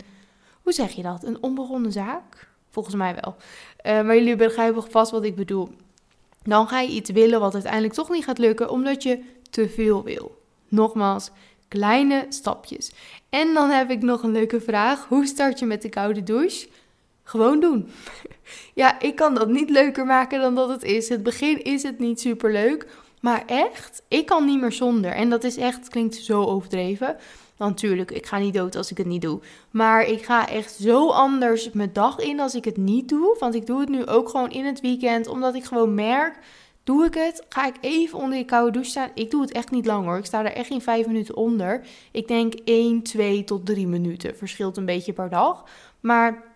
hoe 0.61 0.73
zeg 0.73 0.91
je 0.91 1.01
dat? 1.01 1.23
Een 1.23 1.43
onbegonnen 1.43 1.91
zaak? 1.91 2.49
Volgens 2.69 2.95
mij 2.95 3.15
wel. 3.21 3.35
Uh, 3.35 4.05
maar 4.05 4.15
jullie 4.15 4.35
begrijpen 4.35 4.91
vast 4.91 5.11
wat 5.11 5.23
ik 5.23 5.35
bedoel. 5.35 5.69
Dan 6.43 6.67
ga 6.67 6.79
je 6.79 6.89
iets 6.89 7.09
willen 7.09 7.39
wat 7.39 7.53
uiteindelijk 7.53 7.93
toch 7.93 8.09
niet 8.09 8.23
gaat 8.23 8.37
lukken, 8.37 8.69
omdat 8.69 9.03
je 9.03 9.23
te 9.49 9.69
veel 9.69 10.03
wil. 10.03 10.41
Nogmaals, 10.67 11.29
kleine 11.67 12.25
stapjes. 12.29 12.91
En 13.29 13.53
dan 13.53 13.69
heb 13.69 13.89
ik 13.89 14.01
nog 14.01 14.23
een 14.23 14.31
leuke 14.31 14.61
vraag. 14.61 15.05
Hoe 15.07 15.25
start 15.25 15.59
je 15.59 15.65
met 15.65 15.81
de 15.81 15.89
koude 15.89 16.23
douche? 16.23 16.67
Gewoon 17.23 17.59
doen. 17.59 17.87
Ja, 18.73 18.99
ik 18.99 19.15
kan 19.15 19.35
dat 19.35 19.49
niet 19.49 19.69
leuker 19.69 20.05
maken 20.05 20.41
dan 20.41 20.55
dat 20.55 20.69
het 20.69 20.83
is. 20.83 21.09
Het 21.09 21.23
begin 21.23 21.63
is 21.63 21.83
het 21.83 21.99
niet 21.99 22.19
super 22.19 22.51
leuk. 22.51 22.87
Maar 23.21 23.43
echt, 23.45 24.01
ik 24.07 24.25
kan 24.25 24.45
niet 24.45 24.61
meer 24.61 24.71
zonder. 24.71 25.11
En 25.11 25.29
dat 25.29 25.43
is 25.43 25.57
echt, 25.57 25.89
klinkt 25.89 26.15
zo 26.15 26.43
overdreven. 26.43 27.15
Natuurlijk, 27.69 28.11
ik 28.11 28.25
ga 28.25 28.37
niet 28.37 28.53
dood 28.53 28.75
als 28.75 28.91
ik 28.91 28.97
het 28.97 29.07
niet 29.07 29.21
doe. 29.21 29.39
Maar 29.71 30.05
ik 30.05 30.25
ga 30.25 30.47
echt 30.47 30.73
zo 30.73 31.09
anders 31.09 31.71
mijn 31.71 31.93
dag 31.93 32.19
in 32.19 32.39
als 32.39 32.55
ik 32.55 32.65
het 32.65 32.77
niet 32.77 33.09
doe. 33.09 33.35
Want 33.39 33.55
ik 33.55 33.65
doe 33.65 33.79
het 33.79 33.89
nu 33.89 34.05
ook 34.05 34.29
gewoon 34.29 34.51
in 34.51 34.65
het 34.65 34.81
weekend. 34.81 35.27
Omdat 35.27 35.55
ik 35.55 35.63
gewoon 35.63 35.93
merk, 35.93 36.37
doe 36.83 37.05
ik 37.05 37.13
het, 37.13 37.45
ga 37.49 37.67
ik 37.67 37.75
even 37.81 38.19
onder 38.19 38.37
die 38.37 38.45
koude 38.45 38.71
douche 38.71 38.89
staan. 38.89 39.09
Ik 39.13 39.31
doe 39.31 39.41
het 39.41 39.51
echt 39.51 39.71
niet 39.71 39.85
lang 39.85 40.05
hoor. 40.05 40.17
Ik 40.17 40.25
sta 40.25 40.45
er 40.45 40.53
echt 40.53 40.67
geen 40.67 40.81
vijf 40.81 41.07
minuten 41.07 41.35
onder. 41.35 41.81
Ik 42.11 42.27
denk 42.27 42.53
1, 42.65 43.01
2 43.01 43.43
tot 43.43 43.65
3 43.65 43.87
minuten. 43.87 44.37
Verschilt 44.37 44.77
een 44.77 44.85
beetje 44.85 45.13
per 45.13 45.29
dag. 45.29 45.63
Maar 45.99 46.50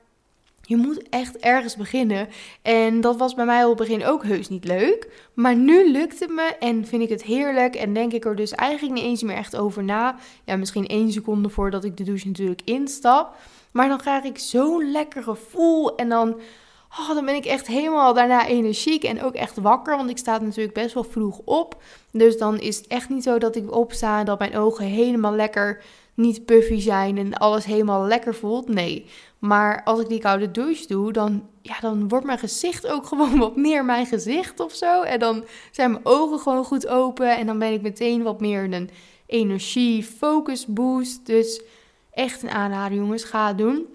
je 0.68 0.78
moet 0.78 1.10
echt 1.10 1.38
ergens 1.38 1.76
beginnen. 1.76 2.28
En 2.62 3.02
dat 3.02 3.18
was 3.18 3.34
bij 3.34 3.46
mij 3.46 3.64
op 3.64 3.80
het 3.80 3.88
begin 3.88 4.06
ook 4.06 4.24
heus 4.24 4.50
niet 4.50 4.66
leuk. 4.66 5.08
Maar 5.34 5.56
nu 5.56 5.92
lukt 5.92 6.20
het 6.20 6.30
me 6.30 6.56
en 6.60 6.86
vind 6.86 7.02
ik 7.02 7.10
het 7.10 7.24
heerlijk. 7.24 7.76
En 7.76 7.94
denk 7.94 8.14
ik 8.14 8.26
er 8.26 8.36
dus 8.36 8.52
eigenlijk 8.52 8.94
niet 8.94 9.04
eens 9.04 9.24
meer 9.24 9.36
echt 9.36 9.56
over 9.56 9.84
na. 9.84 10.16
Ja, 10.44 10.56
misschien 10.56 10.88
één 10.88 11.12
seconde 11.12 11.50
voordat 11.50 11.84
ik 11.84 11.98
de 11.98 12.04
douche 12.04 12.28
natuurlijk 12.28 12.62
instap. 12.66 13.36
Maar 13.72 13.88
dan 13.88 13.98
krijg 13.98 14.24
ik 14.24 14.38
zo'n 14.38 14.92
lekker 14.92 15.24
gevoel. 15.24 15.96
En 15.96 16.10
dan, 16.10 16.30
oh, 17.00 17.16
dan 17.16 17.26
ben 17.26 17.36
ik 17.36 17.46
echt 17.46 17.68
helemaal 17.68 18.14
daarna 18.14 18.48
energiek 18.48 19.04
en 19.04 19.24
ook 19.24 19.34
echt 19.34 19.58
wakker. 19.58 19.98
Want 19.98 20.10
ik 20.10 20.18
sta 20.18 20.38
natuurlijk 20.38 20.74
best 20.74 20.94
wel 20.94 21.04
vroeg 21.04 21.42
op. 21.46 21.82
Dus 22.12 22.38
dan 22.38 22.60
is 22.60 22.78
het 22.78 22.88
echt 22.88 23.10
niet 23.10 23.24
zo 23.24 23.38
dat 23.38 23.56
ik 23.56 23.76
opsta 23.76 24.20
en 24.20 24.26
dat 24.26 24.40
mijn 24.40 24.58
ogen 24.58 24.86
helemaal 24.86 25.34
lekker 25.34 25.82
niet 26.16 26.46
puffy 26.46 26.80
zijn 26.80 27.18
en 27.18 27.34
alles 27.34 27.66
helemaal 27.66 28.06
lekker 28.06 28.36
voelt. 28.36 28.68
Nee. 28.68 29.06
Maar 29.40 29.84
als 29.84 30.00
ik 30.00 30.08
die 30.08 30.20
koude 30.20 30.52
douche 30.52 30.88
doe, 30.88 31.12
dan, 31.12 31.48
ja, 31.62 31.80
dan 31.80 32.08
wordt 32.08 32.26
mijn 32.26 32.40
gezicht 32.40 32.88
ook 32.88 33.06
gewoon 33.16 33.38
wat 33.38 33.56
meer 33.56 33.86
mijn 33.86 34.06
gezicht 34.06 34.60
of 34.60 34.74
zo. 34.74 35.02
En 35.02 35.20
dan 35.20 35.46
zijn 35.72 35.92
mijn 35.92 36.06
ogen 36.06 36.40
gewoon 36.40 36.66
goed 36.66 36.88
open. 36.88 37.38
En 37.38 37.46
dan 37.46 37.60
ben 37.60 37.74
ik 37.74 37.82
meteen 37.82 38.24
wat 38.24 38.40
meer 38.40 38.74
een 38.74 38.90
energie, 39.26 40.04
focus 40.04 40.66
boost. 40.66 41.26
Dus 41.26 41.62
echt 42.12 42.44
een 42.44 42.50
aanrader, 42.50 42.98
jongens. 42.98 43.24
Ga 43.24 43.48
het 43.48 43.58
doen. 43.58 43.86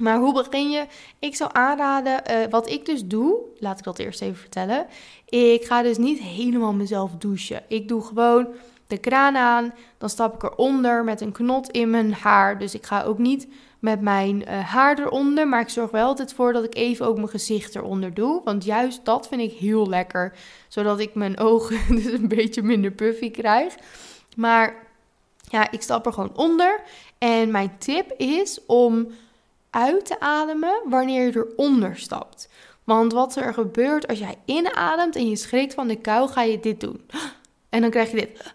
Maar 0.00 0.18
hoe 0.18 0.32
begin 0.32 0.70
je? 0.70 0.86
Ik 1.18 1.36
zou 1.36 1.50
aanraden, 1.52 2.22
uh, 2.30 2.36
wat 2.50 2.70
ik 2.70 2.86
dus 2.86 3.04
doe, 3.04 3.36
laat 3.58 3.78
ik 3.78 3.84
dat 3.84 3.98
eerst 3.98 4.22
even 4.22 4.36
vertellen. 4.36 4.86
Ik 5.26 5.64
ga 5.64 5.82
dus 5.82 5.98
niet 5.98 6.18
helemaal 6.18 6.72
mezelf 6.72 7.10
douchen. 7.18 7.62
Ik 7.68 7.88
doe 7.88 8.02
gewoon 8.02 8.46
de 8.90 8.98
kraan 8.98 9.36
aan, 9.36 9.74
dan 9.98 10.08
stap 10.08 10.34
ik 10.34 10.42
eronder 10.42 11.04
met 11.04 11.20
een 11.20 11.32
knot 11.32 11.70
in 11.70 11.90
mijn 11.90 12.14
haar. 12.14 12.58
Dus 12.58 12.74
ik 12.74 12.86
ga 12.86 13.02
ook 13.02 13.18
niet 13.18 13.48
met 13.78 14.00
mijn 14.00 14.42
uh, 14.48 14.64
haar 14.64 14.98
eronder, 14.98 15.48
maar 15.48 15.60
ik 15.60 15.68
zorg 15.68 15.90
wel 15.90 16.06
altijd 16.06 16.32
voor 16.32 16.52
dat 16.52 16.64
ik 16.64 16.74
even 16.74 17.06
ook 17.06 17.16
mijn 17.16 17.28
gezicht 17.28 17.74
eronder 17.74 18.14
doe. 18.14 18.40
Want 18.44 18.64
juist 18.64 19.04
dat 19.04 19.28
vind 19.28 19.40
ik 19.40 19.52
heel 19.52 19.88
lekker, 19.88 20.32
zodat 20.68 21.00
ik 21.00 21.14
mijn 21.14 21.38
ogen 21.38 21.78
dus 22.02 22.04
een 22.04 22.28
beetje 22.28 22.62
minder 22.62 22.90
puffy 22.90 23.30
krijg. 23.30 23.74
Maar 24.36 24.74
ja, 25.48 25.70
ik 25.70 25.82
stap 25.82 26.06
er 26.06 26.12
gewoon 26.12 26.36
onder. 26.36 26.80
En 27.18 27.50
mijn 27.50 27.78
tip 27.78 28.12
is 28.16 28.60
om 28.66 29.08
uit 29.70 30.06
te 30.06 30.20
ademen 30.20 30.80
wanneer 30.84 31.26
je 31.26 31.46
eronder 31.56 31.96
stapt. 31.96 32.48
Want 32.84 33.12
wat 33.12 33.36
er 33.36 33.54
gebeurt 33.54 34.08
als 34.08 34.18
jij 34.18 34.38
inademt 34.44 35.16
en 35.16 35.28
je 35.28 35.36
schrikt 35.36 35.74
van 35.74 35.88
de 35.88 35.96
kou, 35.96 36.28
ga 36.28 36.42
je 36.42 36.60
dit 36.60 36.80
doen. 36.80 37.06
En 37.70 37.80
dan 37.80 37.90
krijg 37.90 38.10
je 38.10 38.16
dit. 38.16 38.54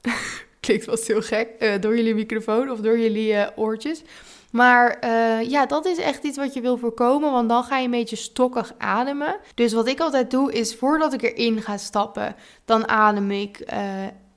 Klinkt 0.60 0.86
wel 0.86 0.98
heel 1.06 1.22
gek 1.22 1.48
uh, 1.58 1.72
door 1.80 1.96
jullie 1.96 2.14
microfoon 2.14 2.70
of 2.70 2.80
door 2.80 2.98
jullie 2.98 3.32
uh, 3.32 3.46
oortjes. 3.56 4.02
Maar 4.50 4.98
uh, 5.04 5.50
ja, 5.50 5.66
dat 5.66 5.86
is 5.86 5.98
echt 5.98 6.24
iets 6.24 6.36
wat 6.36 6.54
je 6.54 6.60
wil 6.60 6.76
voorkomen, 6.76 7.32
want 7.32 7.48
dan 7.48 7.64
ga 7.64 7.78
je 7.78 7.84
een 7.84 7.90
beetje 7.90 8.16
stokkig 8.16 8.72
ademen. 8.78 9.36
Dus 9.54 9.72
wat 9.72 9.88
ik 9.88 10.00
altijd 10.00 10.30
doe 10.30 10.52
is 10.52 10.74
voordat 10.74 11.12
ik 11.12 11.22
erin 11.22 11.62
ga 11.62 11.76
stappen, 11.76 12.36
dan 12.64 12.88
adem 12.88 13.30
ik 13.30 13.64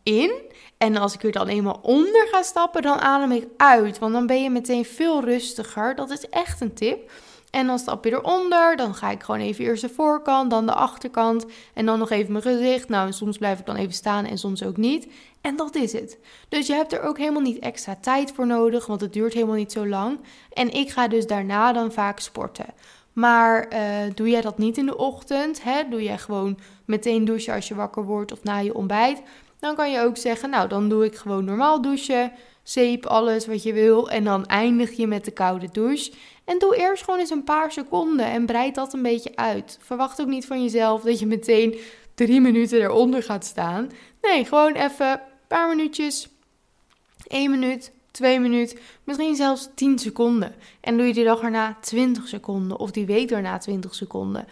in. 0.04 0.32
En 0.78 0.98
als 0.98 1.14
ik 1.14 1.24
er 1.24 1.32
dan 1.32 1.48
eenmaal 1.48 1.80
onder 1.82 2.28
ga 2.32 2.42
stappen, 2.42 2.82
dan 2.82 3.00
adem 3.00 3.32
ik 3.32 3.48
uit. 3.58 4.00
Want 4.00 4.14
dan 4.14 4.28
ben 4.28 4.44
je 4.44 4.50
meteen 4.50 4.86
veel 4.86 5.24
rustiger. 5.24 5.96
Dat 5.96 6.10
is 6.10 6.30
echt 6.30 6.62
een 6.62 6.74
tip. 6.74 7.12
En 7.52 7.68
dan 7.68 7.80
stap 7.80 8.04
je 8.06 8.12
eronder. 8.12 8.76
Dan 8.76 8.96
ga 8.96 9.12
ik 9.12 9.24
gewoon 9.24 9.40
even 9.40 9.66
eerst 9.66 9.82
de 9.82 9.90
voorkant, 9.90 10.50
dan 10.50 10.66
de 10.66 10.74
achterkant. 10.74 11.46
En 11.74 11.86
dan 11.86 12.00
nog 12.00 12.10
even 12.10 12.32
mijn 12.32 12.44
gezicht. 12.44 12.90
Nou, 12.90 13.12
soms 13.12 13.38
blijf 13.38 13.60
ik 13.60 13.66
dan 13.66 13.76
even 13.76 13.94
staan 13.94 14.26
en 14.26 14.38
soms 14.38 14.64
ook 14.64 14.78
niet. 14.78 15.08
En 15.42 15.56
dat 15.56 15.76
is 15.76 15.94
het. 15.94 16.18
Dus 16.50 16.68
je 16.68 16.74
hebt 16.74 16.94
er 16.94 17.02
ook 17.02 17.18
helemaal 17.18 17.42
niet 17.42 17.60
extra 17.60 17.98
tijd 18.02 18.32
voor 18.32 18.48
nodig, 18.48 18.86
want 18.86 19.02
het 19.02 19.14
duurt 19.14 19.34
helemaal 19.34 19.56
niet 19.56 19.72
zo 19.72 19.88
lang. 19.88 20.20
En 20.54 20.74
ik 20.74 20.90
ga 20.90 21.08
dus 21.08 21.28
daarna 21.28 21.74
dan 21.74 21.92
vaak 21.92 22.20
sporten. 22.20 22.66
Maar 23.14 23.68
uh, 23.74 23.80
doe 24.16 24.30
jij 24.30 24.42
dat 24.42 24.58
niet 24.58 24.78
in 24.78 24.86
de 24.86 24.98
ochtend? 24.98 25.64
Hè? 25.64 25.90
Doe 25.90 26.04
jij 26.04 26.18
gewoon 26.18 26.60
meteen 26.86 27.26
douchen 27.26 27.54
als 27.54 27.68
je 27.68 27.76
wakker 27.76 28.04
wordt 28.04 28.32
of 28.32 28.44
na 28.44 28.58
je 28.58 28.76
ontbijt? 28.76 29.22
Dan 29.60 29.76
kan 29.76 29.92
je 29.92 30.00
ook 30.00 30.18
zeggen, 30.18 30.50
nou 30.50 30.68
dan 30.68 30.90
doe 30.90 31.06
ik 31.06 31.16
gewoon 31.16 31.46
normaal 31.46 31.82
douchen, 31.82 32.32
zeep, 32.64 33.06
alles 33.06 33.48
wat 33.48 33.64
je 33.64 33.74
wil. 33.74 34.10
En 34.10 34.24
dan 34.24 34.46
eindig 34.46 34.92
je 34.92 35.08
met 35.08 35.26
de 35.26 35.32
koude 35.32 35.70
douche. 35.72 36.12
En 36.50 36.60
doe 36.60 36.76
eerst 36.76 37.04
gewoon 37.04 37.20
eens 37.20 37.30
een 37.30 37.44
paar 37.44 37.72
seconden 37.72 38.26
en 38.26 38.46
breid 38.46 38.76
dat 38.76 38.94
een 38.94 39.02
beetje 39.02 39.36
uit. 39.36 39.78
Verwacht 39.82 40.22
ook 40.22 40.28
niet 40.28 40.46
van 40.46 40.64
jezelf 40.64 41.02
dat 41.02 41.20
je 41.20 41.26
meteen 41.26 41.80
drie 42.16 42.42
minuten 42.42 42.82
eronder 42.82 43.24
gaat 43.24 43.46
staan. 43.46 43.90
Nee, 44.22 44.46
gewoon 44.46 44.74
even 44.74 45.10
een 45.10 45.20
paar 45.48 45.68
minuutjes, 45.68 46.30
één 47.28 47.52
minuut, 47.52 47.92
twee 48.12 48.40
minuten, 48.40 48.78
misschien 49.04 49.36
zelfs 49.36 49.70
10 49.76 50.00
seconden. 50.00 50.56
En 50.82 50.98
doe 50.98 51.08
je 51.08 51.14
die 51.14 51.24
dag 51.24 51.42
erna 51.42 51.78
20 51.82 52.28
seconden 52.28 52.80
of 52.80 52.92
die 52.92 53.06
week 53.06 53.32
erna 53.32 53.58
20 53.58 53.96
seconden. 53.96 54.48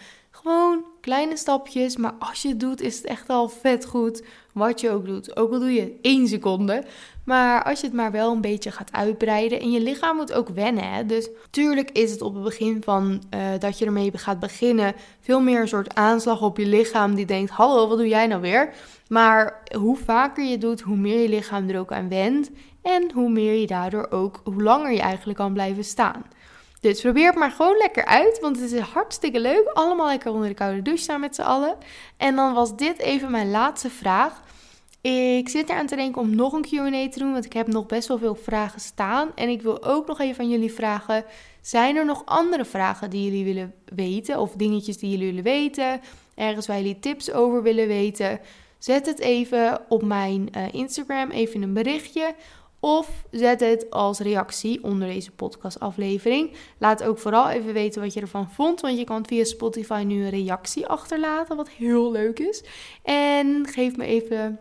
Gewoon 0.47 0.85
kleine 1.01 1.37
stapjes, 1.37 1.97
maar 1.97 2.13
als 2.19 2.41
je 2.41 2.47
het 2.47 2.59
doet, 2.59 2.81
is 2.81 2.97
het 2.97 3.05
echt 3.05 3.29
al 3.29 3.49
vet 3.49 3.85
goed 3.85 4.23
wat 4.53 4.81
je 4.81 4.89
ook 4.89 5.05
doet. 5.05 5.37
Ook 5.37 5.51
al 5.51 5.59
doe 5.59 5.73
je 5.73 5.97
één 6.01 6.27
seconde. 6.27 6.83
Maar 7.25 7.63
als 7.63 7.79
je 7.79 7.85
het 7.85 7.95
maar 7.95 8.11
wel 8.11 8.31
een 8.31 8.41
beetje 8.41 8.71
gaat 8.71 8.91
uitbreiden. 8.91 9.59
En 9.59 9.71
je 9.71 9.81
lichaam 9.81 10.15
moet 10.15 10.33
ook 10.33 10.49
wennen. 10.49 10.93
Hè? 10.93 11.05
Dus 11.05 11.29
tuurlijk 11.49 11.91
is 11.91 12.11
het 12.11 12.21
op 12.21 12.33
het 12.33 12.43
begin 12.43 12.83
van 12.83 13.23
uh, 13.33 13.39
dat 13.59 13.79
je 13.79 13.85
ermee 13.85 14.11
gaat 14.17 14.39
beginnen. 14.39 14.93
Veel 15.19 15.41
meer 15.41 15.61
een 15.61 15.67
soort 15.67 15.95
aanslag 15.95 16.41
op 16.41 16.57
je 16.57 16.65
lichaam. 16.65 17.15
Die 17.15 17.25
denkt: 17.25 17.51
Hallo, 17.51 17.87
wat 17.87 17.97
doe 17.97 18.07
jij 18.07 18.27
nou 18.27 18.41
weer? 18.41 18.73
Maar 19.07 19.63
hoe 19.77 19.97
vaker 19.97 20.43
je 20.43 20.57
doet, 20.57 20.81
hoe 20.81 20.97
meer 20.97 21.21
je 21.21 21.29
lichaam 21.29 21.69
er 21.69 21.79
ook 21.79 21.91
aan 21.91 22.09
went. 22.09 22.49
En 22.81 23.11
hoe 23.13 23.29
meer 23.29 23.53
je 23.53 23.67
daardoor 23.67 24.07
ook, 24.09 24.41
hoe 24.43 24.63
langer 24.63 24.91
je 24.91 25.01
eigenlijk 25.01 25.37
kan 25.37 25.53
blijven 25.53 25.83
staan. 25.83 26.25
Dus 26.81 27.01
probeer 27.01 27.25
het 27.25 27.35
maar 27.35 27.51
gewoon 27.51 27.77
lekker 27.77 28.05
uit, 28.05 28.39
want 28.39 28.59
het 28.59 28.71
is 28.71 28.79
hartstikke 28.79 29.39
leuk. 29.39 29.67
Allemaal 29.73 30.07
lekker 30.07 30.31
onder 30.31 30.47
de 30.47 30.53
koude 30.53 30.81
douche 30.81 31.03
staan 31.03 31.19
met 31.19 31.35
z'n 31.35 31.41
allen. 31.41 31.77
En 32.17 32.35
dan 32.35 32.53
was 32.53 32.75
dit 32.75 32.99
even 32.99 33.31
mijn 33.31 33.51
laatste 33.51 33.89
vraag. 33.89 34.41
Ik 35.01 35.49
zit 35.49 35.69
eraan 35.69 35.85
te 35.85 35.95
denken 35.95 36.21
om 36.21 36.35
nog 36.35 36.53
een 36.53 36.65
QA 36.65 37.09
te 37.09 37.19
doen, 37.19 37.31
want 37.31 37.45
ik 37.45 37.53
heb 37.53 37.67
nog 37.67 37.85
best 37.85 38.07
wel 38.07 38.17
veel 38.17 38.35
vragen 38.35 38.81
staan. 38.81 39.31
En 39.35 39.49
ik 39.49 39.61
wil 39.61 39.83
ook 39.83 40.07
nog 40.07 40.19
even 40.19 40.35
van 40.35 40.49
jullie 40.49 40.73
vragen: 40.73 41.25
zijn 41.61 41.95
er 41.95 42.05
nog 42.05 42.25
andere 42.25 42.65
vragen 42.65 43.09
die 43.09 43.23
jullie 43.23 43.45
willen 43.45 43.73
weten? 43.85 44.39
Of 44.39 44.51
dingetjes 44.51 44.97
die 44.97 45.09
jullie 45.09 45.25
willen 45.25 45.43
weten? 45.43 46.01
Ergens 46.35 46.67
waar 46.67 46.77
jullie 46.77 46.99
tips 46.99 47.31
over 47.31 47.63
willen 47.63 47.87
weten? 47.87 48.39
Zet 48.77 49.05
het 49.05 49.19
even 49.19 49.81
op 49.89 50.03
mijn 50.03 50.49
uh, 50.57 50.73
Instagram, 50.73 51.29
even 51.29 51.61
een 51.61 51.73
berichtje. 51.73 52.35
Of 52.79 53.25
zet 53.31 53.59
het 53.59 53.89
als 53.89 54.19
reactie 54.19 54.83
onder 54.83 55.07
deze 55.07 55.31
podcastaflevering. 55.31 56.51
Laat 56.77 57.03
ook 57.03 57.19
vooral 57.19 57.49
even 57.49 57.73
weten 57.73 58.01
wat 58.01 58.13
je 58.13 58.21
ervan 58.21 58.51
vond. 58.51 58.81
Want 58.81 58.97
je 58.97 59.03
kan 59.03 59.25
via 59.25 59.43
Spotify 59.43 60.03
nu 60.05 60.23
een 60.23 60.29
reactie 60.29 60.87
achterlaten. 60.87 61.55
Wat 61.55 61.69
heel 61.69 62.11
leuk 62.11 62.39
is. 62.39 62.63
En 63.03 63.67
geef 63.67 63.95
me 63.95 64.05
even 64.05 64.59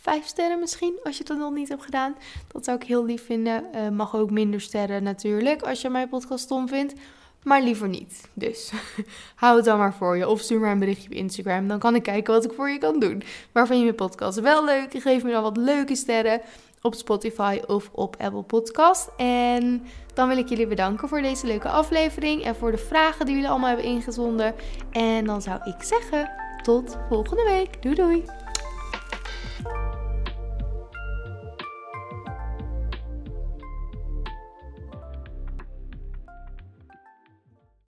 vijf 0.00 0.26
sterren 0.26 0.58
misschien, 0.58 0.98
als 1.02 1.18
je 1.18 1.24
dat 1.24 1.38
nog 1.38 1.52
niet 1.52 1.68
hebt 1.68 1.84
gedaan. 1.84 2.16
Dat 2.52 2.64
zou 2.64 2.76
ik 2.76 2.86
heel 2.86 3.04
lief 3.04 3.24
vinden. 3.24 3.64
Uh, 3.74 3.88
mag 3.88 4.16
ook 4.16 4.30
minder 4.30 4.60
sterren 4.60 5.02
natuurlijk, 5.02 5.62
als 5.62 5.80
je 5.80 5.90
mijn 5.90 6.08
podcast 6.08 6.44
stom 6.44 6.68
vindt. 6.68 6.94
maar 7.42 7.62
liever 7.62 7.88
niet. 7.88 8.28
Dus 8.32 8.72
hou 9.42 9.56
het 9.56 9.64
dan 9.64 9.78
maar 9.78 9.94
voor 9.94 10.16
je. 10.16 10.28
Of 10.28 10.40
stuur 10.40 10.60
maar 10.60 10.72
een 10.72 10.78
berichtje 10.78 11.08
op 11.08 11.14
Instagram. 11.14 11.68
Dan 11.68 11.78
kan 11.78 11.94
ik 11.94 12.02
kijken 12.02 12.34
wat 12.34 12.44
ik 12.44 12.52
voor 12.52 12.70
je 12.70 12.78
kan 12.78 13.00
doen. 13.00 13.22
Maar 13.52 13.66
vind 13.66 13.78
je 13.78 13.84
mijn 13.84 13.96
podcast 13.96 14.40
wel 14.40 14.64
leuk? 14.64 14.94
Geef 14.98 15.22
me 15.22 15.30
dan 15.30 15.42
wat 15.42 15.56
leuke 15.56 15.94
sterren 15.94 16.40
op 16.82 16.94
Spotify 16.94 17.60
of 17.66 17.90
op 17.92 18.16
Apple 18.18 18.42
Podcast. 18.42 19.10
En 19.16 19.82
dan 20.14 20.28
wil 20.28 20.36
ik 20.38 20.48
jullie 20.48 20.66
bedanken 20.66 21.08
voor 21.08 21.22
deze 21.22 21.46
leuke 21.46 21.68
aflevering 21.68 22.44
en 22.44 22.56
voor 22.56 22.70
de 22.70 22.78
vragen 22.78 23.26
die 23.26 23.34
jullie 23.34 23.50
allemaal 23.50 23.68
hebben 23.68 23.86
ingezonden. 23.86 24.54
En 24.90 25.24
dan 25.24 25.42
zou 25.42 25.60
ik 25.64 25.82
zeggen, 25.82 26.30
tot 26.62 26.96
volgende 27.08 27.44
week. 27.44 27.82
Doei 27.82 27.94
doei! 27.94 28.47